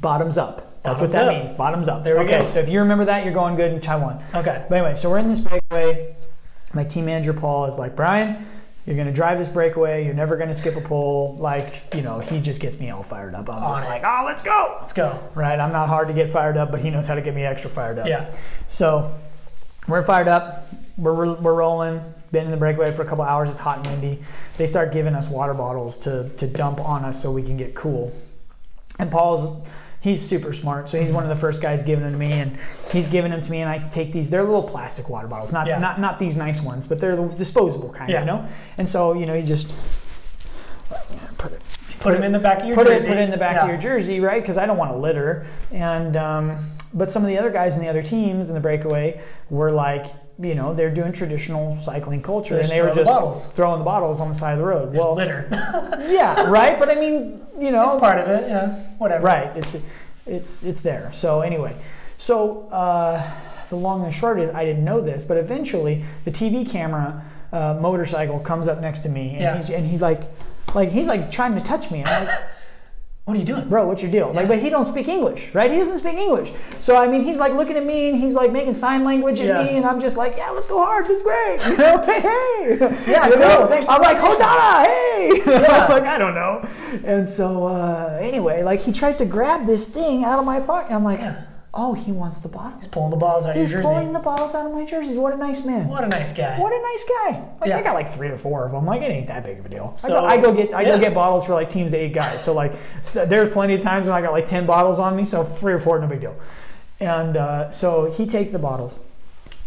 [0.00, 0.80] Bottoms up.
[0.82, 1.36] That's what that up.
[1.36, 1.52] means.
[1.52, 2.04] Bottoms up.
[2.04, 2.46] There we okay, go.
[2.46, 4.22] so if you remember that, you're going good in Taiwan.
[4.34, 4.64] Okay.
[4.68, 6.14] But anyway, so we're in this breakaway.
[6.74, 8.46] My team manager Paul is like, Brian,
[8.86, 10.04] you're gonna drive this breakaway.
[10.04, 11.36] You're never gonna skip a pole.
[11.38, 13.48] Like, you know, he just gets me all fired up.
[13.50, 14.78] I'm just like, oh, let's go.
[14.80, 15.22] Let's go.
[15.34, 15.58] Right?
[15.58, 17.70] I'm not hard to get fired up, but he knows how to get me extra
[17.70, 18.06] fired up.
[18.06, 18.32] Yeah.
[18.68, 19.12] So
[19.86, 20.68] we're fired up.
[20.96, 22.00] We're, we're, rolling.
[22.30, 23.50] Been in the breakaway for a couple hours.
[23.50, 24.22] It's hot and windy.
[24.56, 27.74] They start giving us water bottles to, to dump on us so we can get
[27.74, 28.12] cool.
[28.98, 29.66] And Paul's
[30.00, 32.56] he's super smart, so he's one of the first guys giving them to me, and
[32.90, 34.30] he's giving them to me, and I take these.
[34.30, 35.78] They're little plastic water bottles, not Yeah.
[35.78, 38.20] not not these nice ones, but they're the disposable kind, Yeah.
[38.20, 38.46] you know.
[38.78, 39.72] And so you know, you just
[41.38, 41.62] put it
[42.00, 43.06] Put them in the back of your put jersey.
[43.06, 43.64] it put it in the back Yeah.
[43.64, 44.40] of your jersey, right?
[44.40, 45.46] Because I don't want to litter.
[45.70, 46.56] And um,
[46.94, 50.06] but some of the other guys in the other teams in the breakaway were like,
[50.40, 53.52] you know, they're doing traditional cycling culture, and they were just bottles.
[53.52, 54.90] throwing the bottles on the side of the road.
[54.92, 55.48] There's well, litter.
[56.08, 56.78] yeah, right.
[56.78, 58.48] But I mean, you know, It's part of it.
[58.48, 58.74] Yeah.
[58.98, 59.24] Whatever.
[59.24, 59.54] Right.
[59.56, 59.76] It's
[60.26, 61.10] it's it's there.
[61.12, 61.74] So anyway,
[62.16, 63.22] so uh,
[63.68, 67.22] the long and short is I didn't know this, but eventually the TV camera
[67.52, 69.56] uh, motorcycle comes up next to me, and Yeah.
[69.56, 70.22] he's and he like
[70.74, 72.38] like he's like trying to touch me, and I'm like.
[73.30, 73.68] What are you doing?
[73.68, 74.32] Bro, what's your deal?
[74.32, 75.70] Like, but he don't speak English, right?
[75.70, 76.52] He doesn't speak English.
[76.80, 79.46] So I mean, he's like looking at me and he's like making sign language at
[79.46, 79.62] Yeah.
[79.62, 81.06] me, and I'm just like, yeah, let's go hard.
[81.06, 81.60] That's great.
[81.70, 83.12] You know, hey, hey.
[83.12, 83.40] Yeah, You cool.
[83.40, 83.66] know?
[83.68, 85.42] Thanks I'm like, Hodana, hey.
[85.46, 85.86] Yeah.
[85.88, 86.62] Like, I don't know.
[87.04, 90.92] And so uh, anyway, like he tries to grab this thing out of my pocket.
[90.92, 91.44] I'm like, Yeah.
[91.72, 92.82] Oh, he wants the bottles.
[92.84, 93.86] He's pulling the balls out of your He's jersey.
[93.86, 95.16] pulling the bottles out of my jerseys.
[95.16, 95.86] What a nice man.
[95.86, 96.58] What a nice guy.
[96.58, 97.48] What a nice guy.
[97.60, 97.78] Like Yeah.
[97.78, 98.86] I got like three or four of them.
[98.86, 99.92] Like it ain't that big of a deal.
[99.96, 100.96] So, I, go, I go get I yeah.
[100.96, 102.42] go get bottles for like teams of eight guys.
[102.42, 105.24] So like st- there's plenty of times when I got like ten bottles on me.
[105.24, 106.36] So three or four, no big deal.
[106.98, 109.00] And uh, so he takes the bottles,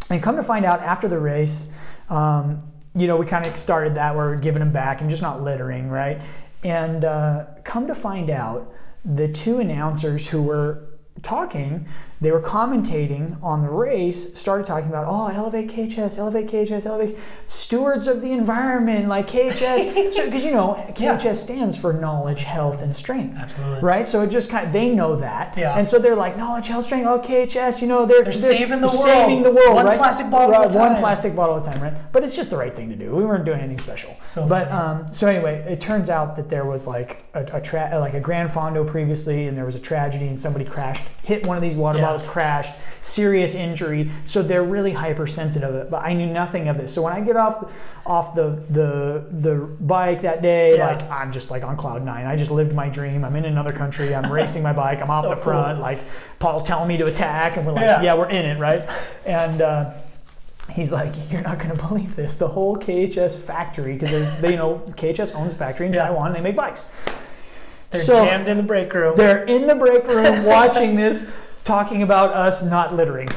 [0.10, 1.72] and come to find out after the race,
[2.10, 2.62] um,
[2.96, 5.42] you know, we kind of started that where we're giving them back and just not
[5.42, 6.22] littering, right?
[6.64, 8.72] And uh, come to find out,
[9.04, 10.93] the two announcers who were
[11.24, 11.88] talking,
[12.22, 17.18] they were commentating on the race, started talking about, oh, elevate KHS, elevate KHS, elevate
[17.48, 19.94] stewards of the environment, like KHS.
[20.34, 23.38] Because, you know, KHS stands for knowledge, health, and strength.
[23.38, 23.82] Absolutely.
[23.82, 24.08] Right?
[24.08, 25.58] So it just kind of, they know that.
[25.58, 25.78] Yeah.
[25.78, 28.88] And so they're like, knowledge, health, strength, oh, KHS, you know, they're, They're saving the
[28.88, 29.00] world.
[29.04, 29.76] Saving the world.
[29.76, 29.98] One right?
[29.98, 30.94] plastic bottle at a time.
[30.94, 31.94] One plastic bottle at a time, right?
[32.12, 33.14] But it's just the right thing to do.
[33.16, 34.16] We weren't doing anything special.
[34.22, 37.90] So but um, so anyway, it turns out that there was like a, a tra-
[38.00, 41.58] like a Grand Fondo previously, and there was a tragedy, and somebody crashed, hit one
[41.58, 42.03] of these water Yeah.
[42.04, 44.10] Bottles, crashed, serious injury.
[44.26, 45.90] So they're really hypersensitive of it.
[45.92, 46.94] But I knew nothing of this.
[46.94, 47.74] So when I get off
[48.06, 50.88] off the the the bike that day, Yeah.
[50.88, 52.26] like I'm just like on cloud nine.
[52.26, 53.24] I just lived my dream.
[53.26, 54.14] I'm in another country.
[54.16, 55.02] I'm racing my bike.
[55.02, 55.76] I'm off So the front.
[55.78, 55.82] cool.
[55.82, 56.00] Like
[56.40, 58.02] Paul's telling me to attack, and we're like, Yeah.
[58.02, 58.84] yeah, we're in it, right?
[59.26, 59.92] And uh,
[60.72, 62.38] he's like, "You're not going to believe this.
[62.38, 66.08] The whole KHS factory, because they, you know, KHS owns a factory in Yeah.
[66.08, 66.34] Taiwan.
[66.34, 66.92] They make bikes.
[67.92, 69.16] They're So- jammed in the break room.
[69.16, 73.30] They're in the break room watching this, talking about us not littering.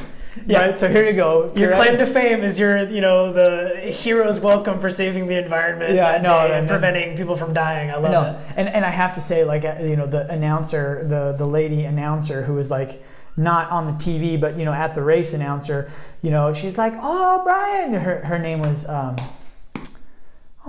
[0.45, 0.59] Yeah.
[0.67, 0.77] Right.
[0.77, 1.51] So here you go.
[1.55, 5.25] Your You're claim at- to fame is your, you know, the hero's welcome for saving
[5.27, 6.71] the environment Yeah, no, no, and no.
[6.73, 7.89] preventing people from dying.
[7.89, 8.53] I love no, it.
[8.55, 11.85] and and I have to say, like uh, you know, the announcer, the the lady
[11.85, 13.03] announcer who was like
[13.35, 15.89] not on the TV, but you know, at the race announcer,
[16.21, 18.87] you know, she's like, "Oh, Brian," her her name was.
[18.87, 19.15] Um,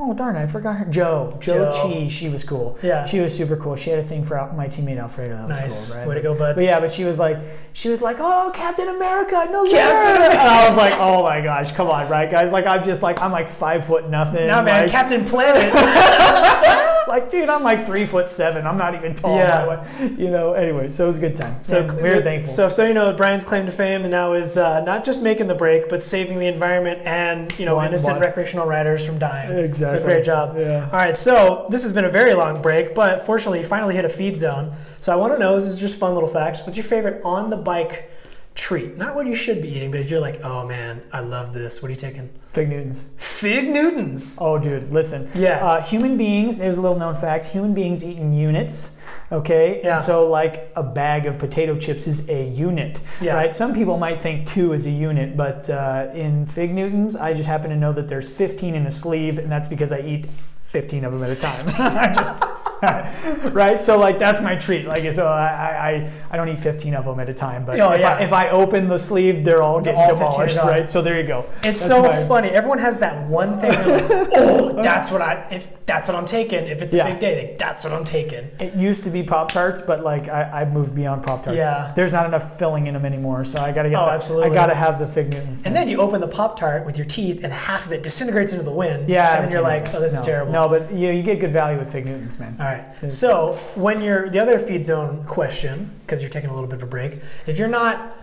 [0.00, 0.36] Oh darn!
[0.36, 0.84] I forgot her.
[0.84, 1.36] Joe.
[1.40, 1.90] Joe, Joe.
[1.92, 2.06] Chi.
[2.08, 2.78] She was cool.
[2.82, 3.04] Yeah.
[3.04, 3.74] She was super cool.
[3.74, 5.34] She had a thing for Al- my teammate Alfredo.
[5.34, 5.90] That was Nice.
[5.90, 6.08] cool, right?
[6.08, 6.54] Way to go, bud.
[6.54, 7.36] But yeah, but she was like,
[7.72, 11.40] she was like, "Oh, Captain America, no Captain litter!" And I was like, "Oh my
[11.40, 12.52] gosh, come on, right, guys?
[12.52, 14.46] Like, I'm just like, I'm like five foot nothing.
[14.46, 15.74] Now, man, like, Captain Planet.
[17.08, 18.66] like, dude, I'm like three foot seven.
[18.66, 19.36] I'm not even tall.
[19.36, 19.66] Yeah.
[19.68, 20.14] way.
[20.16, 20.52] You know.
[20.52, 21.62] Anyway, so it was a good time.
[21.64, 22.52] So So we were thankful.
[22.52, 25.54] So, so you know, Brian's claim to fame now is uh, not just making the
[25.54, 29.50] break, but saving the environment and you know One- innocent one- recreational riders from dying.
[29.58, 29.87] Exactly.
[29.92, 30.56] So great job.
[30.56, 30.88] Yeah.
[30.92, 31.14] All right.
[31.14, 34.38] So this has been a very long break, but fortunately, you finally hit a feed
[34.38, 34.72] zone.
[35.00, 35.54] So I want to know.
[35.54, 36.62] This is just fun little facts.
[36.64, 38.10] What's your favorite on the bike
[38.54, 38.96] treat?
[38.96, 41.80] Not what you should be eating, but if you're like, oh man, I love this.
[41.82, 42.28] What are you taking?
[42.48, 43.12] Fig Newtons.
[43.16, 44.38] Fig Newtons.
[44.40, 45.30] Oh, dude, listen.
[45.34, 45.64] Yeah.
[45.64, 46.58] Uh, human beings.
[46.58, 47.46] There's a little known fact.
[47.46, 48.97] Human beings eat in units.
[49.30, 49.80] Okay.
[49.82, 49.94] Yeah.
[49.94, 52.98] And so, like a bag of potato chips is a unit.
[53.20, 53.34] Yeah.
[53.34, 53.54] Right.
[53.54, 57.48] Some people might think two is a unit, but uh, in Fig Newtons, I just
[57.48, 60.26] happen to know that there's 15 in a sleeve, and that's because I eat
[60.64, 61.64] 15 of them at a time.
[61.96, 62.42] I just,
[63.52, 63.80] right?
[63.80, 64.86] So like that's my treat.
[64.86, 67.90] Like so, I, I I don't eat 15 of them at a time, but Oh,
[67.92, 68.14] if, yeah.
[68.16, 70.88] I, if I open the sleeve, they're all getting all demolished, right?
[70.88, 71.44] So there you go.
[71.58, 72.48] It's That's so my- funny.
[72.48, 73.70] Everyone has that one thing.
[73.72, 75.46] Like, oh, that's what I.
[75.50, 76.66] If that's what I'm taking.
[76.66, 77.10] If it's a Yeah.
[77.10, 78.48] big day, like, that's what I'm taking.
[78.60, 81.56] It used to be Pop Tarts, but like I, I've moved beyond Pop Tarts.
[81.56, 81.92] Yeah.
[81.96, 83.98] There's not enough filling in them anymore, so I gotta get.
[84.00, 84.50] Oh, the, absolutely.
[84.50, 85.62] I gotta have the Fig Newtons.
[85.64, 88.52] And then you open the Pop Tart with your teeth, and half of it disintegrates
[88.52, 89.08] into the wind.
[89.08, 90.52] yeah, And then you're like, oh, this no, is terrible.
[90.52, 92.54] No, but you, you get good value with Fig Newtons, man.
[92.60, 93.12] All right.
[93.12, 96.82] So when you're the other feed zone question, because you're taking a little bit of
[96.82, 98.16] a break, if you're not,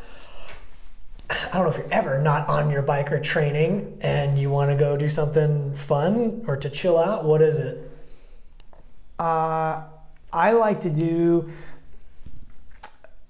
[1.30, 4.72] I don't know if you're ever not on your bike or training, and you want
[4.72, 7.78] to go do something fun or to chill out, what is it?
[9.18, 9.84] Uh,
[10.34, 11.50] I like to do.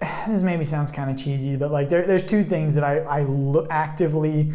[0.28, 3.22] This maybe sounds kind of cheesy, but like there, there's two things that I, I
[3.22, 4.52] look, actively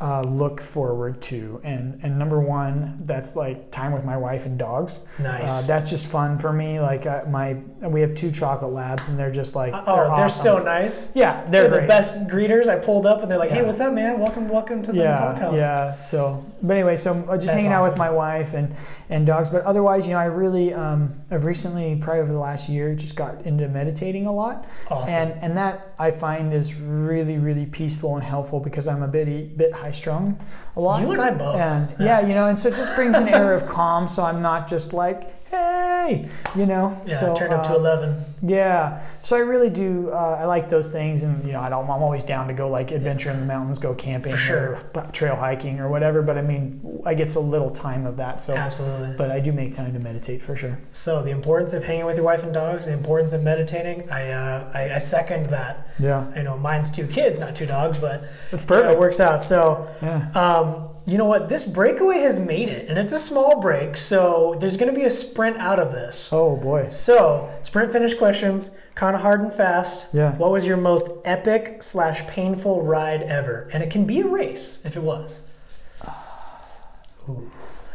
[0.00, 4.58] uh, look forward to, and and number one, that's like time with my wife and
[4.58, 5.06] dogs.
[5.18, 5.64] Nice.
[5.64, 6.80] Uh, that's just fun for me.
[6.80, 10.58] Like uh, my, we have two chocolate labs, and they're just like oh, they're, awesome.
[10.58, 11.14] so nice.
[11.14, 12.68] yeah, They're, they're, the best greeters.
[12.68, 14.18] I pulled up and they're like, "Hey, what's up, man?
[14.18, 15.94] Welcome, welcome to the yeah, podcast." yeah.
[15.94, 18.74] So, but anyway, so uh, just That's hanging out with my wife and
[19.10, 19.50] and dogs.
[19.50, 23.16] But otherwise, you know, I really, um, I've recently, probably over the last year, just
[23.16, 25.14] got into meditating a lot, Awesome.
[25.14, 29.58] and and that I find is really, really peaceful and helpful because I'm a bit
[29.58, 30.38] bit high strung
[30.76, 31.02] a lot.
[31.02, 31.56] you and I both.
[31.56, 32.26] and yeah.
[32.26, 34.08] you know, and so it just brings an air of calm.
[34.08, 36.24] So I'm not just like, hey,
[36.56, 37.00] you know.
[37.04, 38.24] Yeah, so, turned up to uh, eleven.
[38.42, 40.10] Yeah, so I really do.
[40.10, 42.68] Uh, I like those things, and you know, I don't, I'm always down to go
[42.68, 44.80] like adventure in the mountains, go camping, sure.
[44.94, 46.22] or trail hiking, or whatever.
[46.22, 48.40] But I mean, I get so little time of that.
[48.40, 49.16] So, Absolutely.
[49.16, 50.78] but I do make time to meditate for sure.
[50.92, 54.10] So the importance of hanging with your wife and dogs, the importance of meditating.
[54.10, 55.88] I uh, I, I second that.
[55.98, 58.92] Yeah, I know mine's two kids, not two dogs, but that's you know, perfect.
[58.94, 59.42] it works out.
[59.42, 61.48] So Yeah, Um, you know what?
[61.48, 65.04] This breakaway has made it, and it's a small break, so there's going to be
[65.04, 66.28] a sprint out of this.
[66.32, 66.88] Oh boy.
[66.90, 70.14] So, sprint finish questions, kind of hard and fast.
[70.14, 70.36] Yeah.
[70.36, 73.68] What was your most epic slash painful ride ever?
[73.72, 75.52] And it can be a race if it was.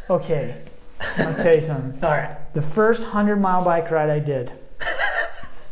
[0.09, 0.61] Okay,
[1.17, 2.03] I'll tell you something.
[2.03, 2.37] All right.
[2.53, 4.51] The first hundred mile bike ride I did,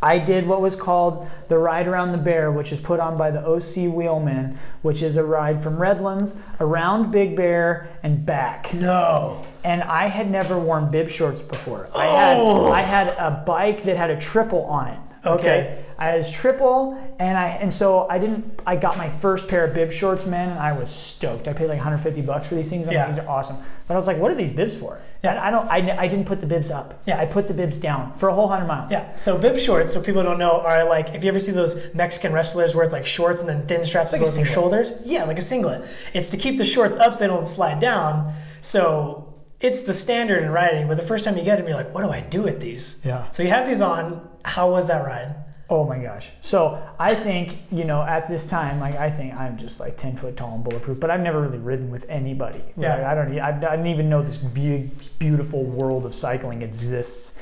[0.04, 3.32] I did what was called the ride around the bear, which is put on by
[3.32, 8.74] the OC Wheelmen, which is a ride from Redlands around Big Bear and back.
[8.74, 9.44] No.
[9.64, 11.88] and I had never worn bib shorts before.
[11.96, 12.72] I had Oh.
[12.72, 15.00] I had a bike that had a triple on it.
[15.26, 15.82] Okay.
[15.98, 18.60] I had this triple, and I and so I didn't.
[18.66, 21.48] I got my first pair of bib shorts, man, and I was stoked.
[21.48, 22.88] I paid like 150 bucks for these things.
[22.88, 23.06] I'm Yeah.
[23.06, 23.56] like, these are awesome.
[23.88, 25.00] But I was like, what are these bibs for?
[25.24, 25.42] Yeah.
[25.42, 25.68] I don't.
[25.70, 27.02] I, I didn't put the bibs up.
[27.06, 27.20] Yeah.
[27.20, 28.92] I put the bibs down for a whole hundred miles.
[28.92, 31.94] Yeah, so bib shorts, so people don't know, are like, if you ever see those
[31.94, 34.46] Mexican wrestlers where it's like shorts and then thin straps that Like go to their
[34.46, 35.02] shoulders?
[35.06, 35.88] Yeah, like a singlet.
[36.14, 38.34] It's to keep the shorts up so they don't slide down.
[38.62, 41.94] So it's the standard in riding, but the first time you get them, you're like,
[41.94, 43.02] what do I do with these?
[43.06, 43.30] Yeah.
[43.32, 44.28] So you have these on.
[44.44, 45.36] How was that ride?
[45.76, 46.30] Oh my gosh.
[46.40, 50.18] So I think, you know, at this time, like I think I'm just like 10
[50.18, 52.60] foot tall and bulletproof, but I've never really ridden with anybody.
[52.60, 53.00] Right?
[53.00, 53.12] Yeah.
[53.12, 57.42] I don't, I, I didn't even know this big, beautiful world of cycling exists.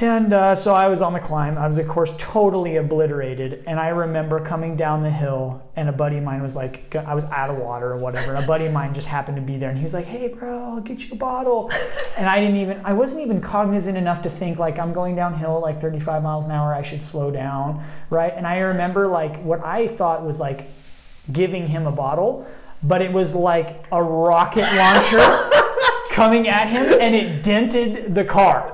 [0.00, 1.58] And uh, so I was on the climb.
[1.58, 3.64] I was, of course, totally obliterated.
[3.66, 7.16] And I remember coming down the hill, and a buddy of mine was like, I
[7.16, 8.32] was out of water or whatever.
[8.32, 10.28] And a buddy of mine just happened to be there, and he was like, "Hey,
[10.28, 11.70] bro, I'll get you a bottle."
[12.16, 15.60] And I didn't even, I wasn't even cognizant enough to think like I'm going downhill
[15.60, 16.72] like 35 miles an hour.
[16.72, 18.32] I should slow down, right?
[18.34, 20.66] And I remember like what I thought was like
[21.32, 22.46] giving him a bottle,
[22.84, 25.50] but it was like a rocket launcher
[26.10, 28.72] coming at him, and it dented the car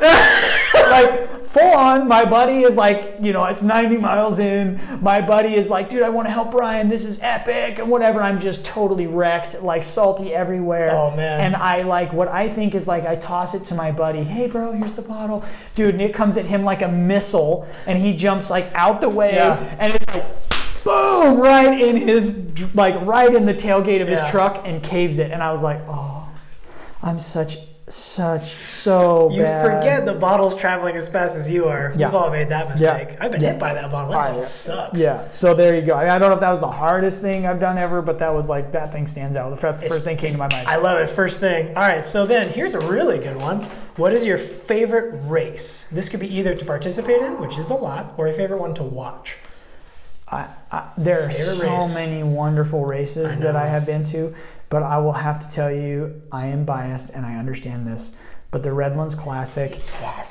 [1.02, 4.80] like full on my buddy is like you know it's 90 miles in.
[5.00, 8.20] My buddy is like dude i want to help brian this is epic and whatever.
[8.20, 10.90] I'm just totally wrecked like salty everywhere.
[10.92, 11.40] Oh, man.
[11.40, 14.24] and i like what i think is like i toss it to my buddy.
[14.24, 15.44] Hey bro here's the bottle.
[15.74, 19.08] Dude and it comes at him like a missile and he jumps like out the
[19.08, 19.34] way.
[19.34, 19.76] Yeah.
[19.78, 20.24] and it's like
[20.84, 25.30] boom right in his like right in the tailgate of his truck and caves it.
[25.30, 26.28] And i was like oh
[27.02, 27.56] i'm such
[27.86, 31.92] such so You bad forget the bottle's traveling as fast as you are.
[31.96, 32.06] Yeah.
[32.08, 33.08] We've all made that mistake.
[33.10, 33.16] Yeah.
[33.20, 33.52] I've been Yeah.
[33.52, 34.10] hit by that bottle.
[34.12, 34.98] That bottle sucks.
[35.00, 35.94] Yeah, so there you go.
[35.94, 38.32] I, I don't know if that was the hardest thing I've done ever, but that
[38.32, 39.50] was like that thing stands out.
[39.50, 40.66] The It's- first thing came to my mind.
[40.66, 41.08] I love it.
[41.10, 41.68] First thing.
[41.76, 43.60] All right, so then here's a really good one.
[43.96, 45.86] What is your favorite race?
[45.92, 48.74] This could be either to participate in, which is a lot, or a favorite one
[48.74, 49.36] to watch.
[50.32, 51.94] I, I, there are Favorite so race.
[51.94, 54.34] many wonderful races I that I have been to,
[54.68, 58.16] but I will have to tell you, I am biased and I understand this.
[58.50, 59.72] But the Redlands Classic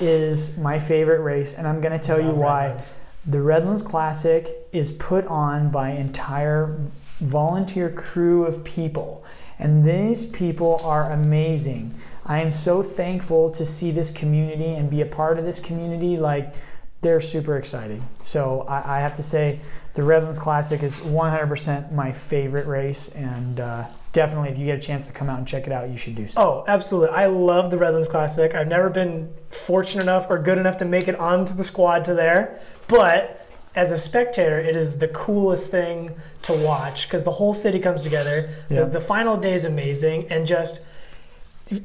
[0.02, 2.68] is my favorite race, and I'm going to tell you why.
[2.68, 3.02] Redlands.
[3.26, 6.80] The Redlands Classic is put on by entire
[7.20, 9.26] volunteer crew of people.
[9.60, 11.94] And these people are amazing.
[12.26, 16.18] I am so thankful to see this community and be a part of this community.
[16.18, 16.54] Like,
[17.02, 18.08] they're super exciting.
[18.24, 19.60] So I, I have to say,
[19.94, 24.82] the Redlands Classic is 100% my favorite race, and uh, definitely, if you get a
[24.82, 26.42] chance to come out and check it out, you should do so.
[26.42, 27.10] Oh, absolutely.
[27.10, 28.56] I love the Redlands Classic.
[28.56, 32.14] I've never been fortunate enough or good enough to make it onto the squad to
[32.14, 33.40] there, but
[33.76, 38.04] as a spectator, it is the coolest thing to watch because the whole city comes
[38.04, 38.50] together.
[38.70, 38.84] Yeah.
[38.84, 40.86] The, the final day is amazing, and just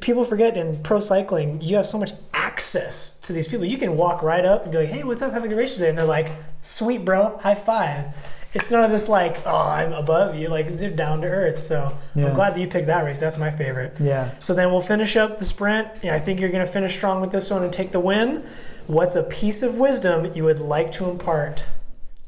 [0.01, 3.65] people forget in pro cycling, you have so much access to these people.
[3.65, 5.33] You can walk right up and be like, "Hey, what's up?
[5.33, 8.13] Have a good race today," and they're like, "Sweet, bro, high five.
[8.53, 11.59] It's none of this like, "Oh, I'm above you." Like they're down to earth.
[11.59, 12.27] So Yeah.
[12.27, 13.19] I'm glad that you picked that race.
[13.19, 13.99] That's my favorite.
[13.99, 14.31] Yeah.
[14.39, 15.87] So then we'll finish up the sprint.
[16.03, 18.43] Yeah, I think you're going to finish strong with this one and take the win.
[18.87, 21.65] What's a piece of wisdom you would like to impart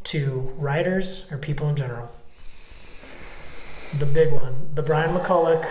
[0.03, 2.11] to riders or people in general?
[3.97, 5.67] The big one, the Brian McCulloch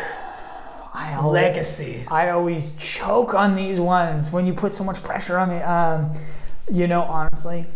[0.93, 2.05] I always, legacy.
[2.11, 5.57] I always choke on these ones when you put so much pressure on me.
[5.59, 6.13] Um,
[6.71, 7.67] you know, honestly,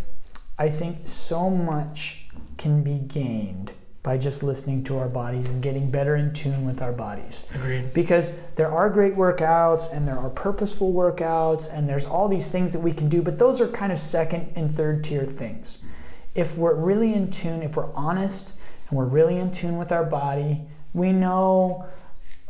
[0.59, 2.24] I think so much
[2.57, 3.73] can be gained
[4.05, 7.51] by just listening to our bodies and getting better in tune with our bodies.
[7.55, 7.95] Agreed.
[7.95, 12.73] Because there are great workouts and there are purposeful workouts and there's all these things
[12.75, 15.87] that we can do, but those are kind of second and third tier things.
[16.35, 18.53] If we're really in tune, if we're honest
[18.91, 20.61] and we're really in tune with our body,
[20.93, 21.87] we know,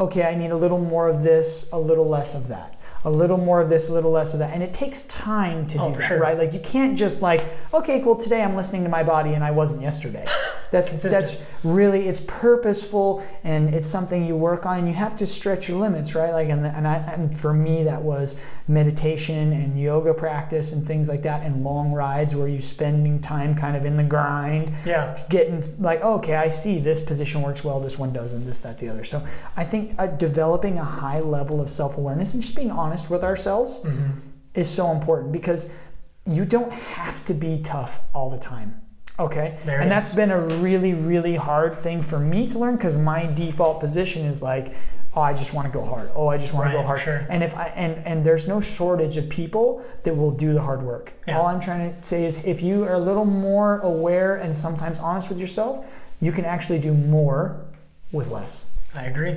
[0.00, 2.80] okay, I need a little more of this, a little less of that.
[3.06, 4.52] A little more of this, a little less of that.
[4.54, 6.20] And it takes time to Oh, do for that, sure.
[6.20, 6.38] right?
[6.38, 7.42] Like you can't just like,
[7.72, 10.24] okay, well today I'm listening to my body and I wasn't yesterday.
[10.74, 11.22] That's consistent.
[11.40, 15.68] that's really it's purposeful and it's something you work on and you have to stretch
[15.68, 20.12] your limits right like and, and, I, and for me that was meditation and yoga
[20.12, 23.96] practice and things like that and long rides where you spending time kind of in
[23.96, 25.18] the grind Yeah.
[25.30, 28.88] getting like okay i see this position works well this one doesn't this that the
[28.88, 29.24] other so
[29.56, 33.82] i think uh, developing a high level of self-awareness and just being honest with ourselves
[33.84, 34.10] hmm
[34.54, 35.68] is so important because
[36.26, 38.80] you don't have to be tough all the time.
[39.18, 39.58] Okay?
[39.64, 40.16] There and that's is.
[40.16, 44.42] been a really, really hard thing for me to learn because my default position is
[44.42, 44.74] like,
[45.14, 46.10] oh, I just want to go hard.
[46.16, 47.00] Oh, I just want Right, to go hard.
[47.00, 47.24] sure.
[47.30, 50.82] And if I and and there's no shortage of people that will do the hard
[50.82, 51.12] work.
[51.28, 51.38] Yeah.
[51.38, 54.98] All I'm trying to say is if you are a little more aware and sometimes
[54.98, 55.86] honest with yourself,
[56.20, 57.60] you can actually do more
[58.10, 58.66] with less.
[58.96, 59.36] I agree.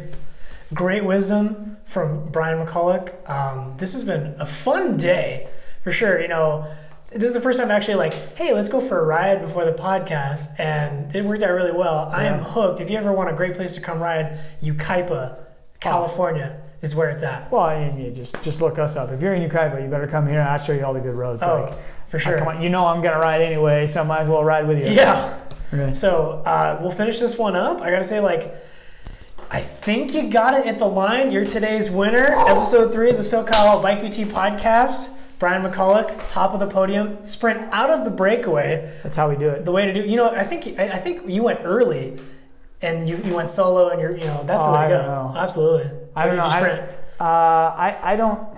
[0.74, 3.12] Great wisdom from Brian McCulloch.
[3.30, 5.48] Um, this has been a fun day
[5.84, 6.20] for sure.
[6.20, 6.66] You know,
[7.12, 9.72] this is the first time actually like, hey, let's go for a ride before the
[9.74, 12.10] podcast, and it worked out really well.
[12.14, 12.82] I am hooked.
[12.82, 15.38] If you ever want a great place to come ride, Yucaipa,
[15.80, 17.52] California is where it's at.
[17.52, 19.10] Well, and you just just look us up.
[19.12, 21.42] If you're in Yucaipa, you better come here I'll show you all the good roads.
[21.44, 21.74] Oh, Like,
[22.08, 22.38] for sure.
[22.38, 24.78] come on, you know I'm gonna ride anyway, so I might as well ride with
[24.80, 24.88] you.
[24.92, 25.40] Yeah.
[25.74, 25.92] Okay.
[25.94, 27.82] So uh, we'll finish this one up.
[27.82, 28.54] I gotta say, like,
[29.52, 31.32] I think you got it at the line.
[31.32, 32.26] You're today's winner.
[32.48, 35.17] Episode three of the SoCal Bike BT podcast.
[35.40, 39.00] Brian McCulloch, top of the podium, sprint out of the breakaway.
[39.04, 39.66] That's how we do it.
[39.66, 42.18] The way to do, you know, I think I, I think you went early,
[42.82, 44.90] and you, you went solo, and you're, you know, that's Oh, the way to I
[44.90, 44.98] go.
[44.98, 45.40] don't know.
[45.40, 45.92] Absolutely.
[46.16, 46.48] I How don't did know.
[46.48, 46.82] you I, sprint?
[47.20, 48.58] uh, I I don't.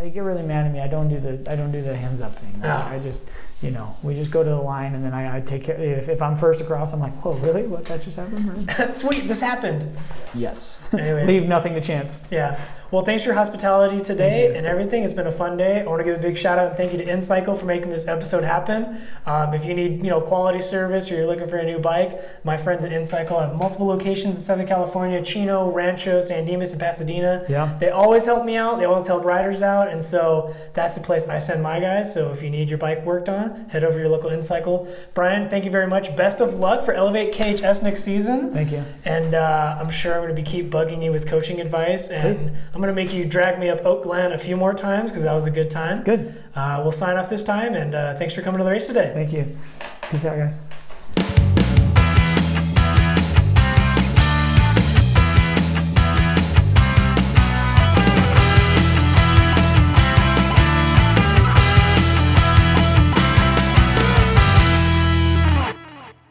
[0.00, 0.80] I get really mad at me.
[0.80, 2.52] I don't do the I don't do the hands up thing.
[2.60, 2.88] Like, Ah.
[2.92, 3.28] I just
[3.60, 5.74] you know we just go to the line and then I, I take care.
[5.76, 7.66] If, if I'm first across, I'm like, oh really?
[7.66, 8.70] What that just happened?
[8.96, 9.90] Sweet, this happened.
[10.36, 10.88] yes.
[10.92, 12.28] Leave nothing to chance.
[12.30, 12.60] Yeah.
[12.90, 15.04] Well, thanks for your hospitality today and everything.
[15.04, 15.82] It's been a fun day.
[15.82, 17.90] I want to give a big shout out and thank you to InCycle for making
[17.90, 18.98] this episode happen.
[19.26, 22.18] Um, if you need, you know, quality service or you're looking for a new bike,
[22.46, 26.80] my friends at InCycle have multiple locations in Southern California: Chino, Rancho, San Dimas, and
[26.80, 27.44] Pasadena.
[27.46, 27.76] Yeah.
[27.78, 28.78] They always help me out.
[28.78, 32.14] They always help riders out, and so that's the place I send my guys.
[32.14, 34.88] So if you need your bike worked on, head over to your local InCycle.
[35.12, 36.16] Brian, thank you very much.
[36.16, 38.54] Best of luck for Elevate KHS next season.
[38.54, 38.82] Thank you.
[39.04, 42.38] And uh, I'm sure I'm going to be keep bugging you with coaching advice, and
[42.38, 42.50] Please.
[42.78, 45.24] I'm going to make you drag me up Oak Glen a few more times because
[45.24, 46.04] that was a good time.
[46.04, 46.32] Good.
[46.54, 49.10] Uh, we'll sign off this time, and uh, thanks for coming to the race today.
[49.12, 49.56] Thank you.
[50.12, 50.67] Peace out, guys.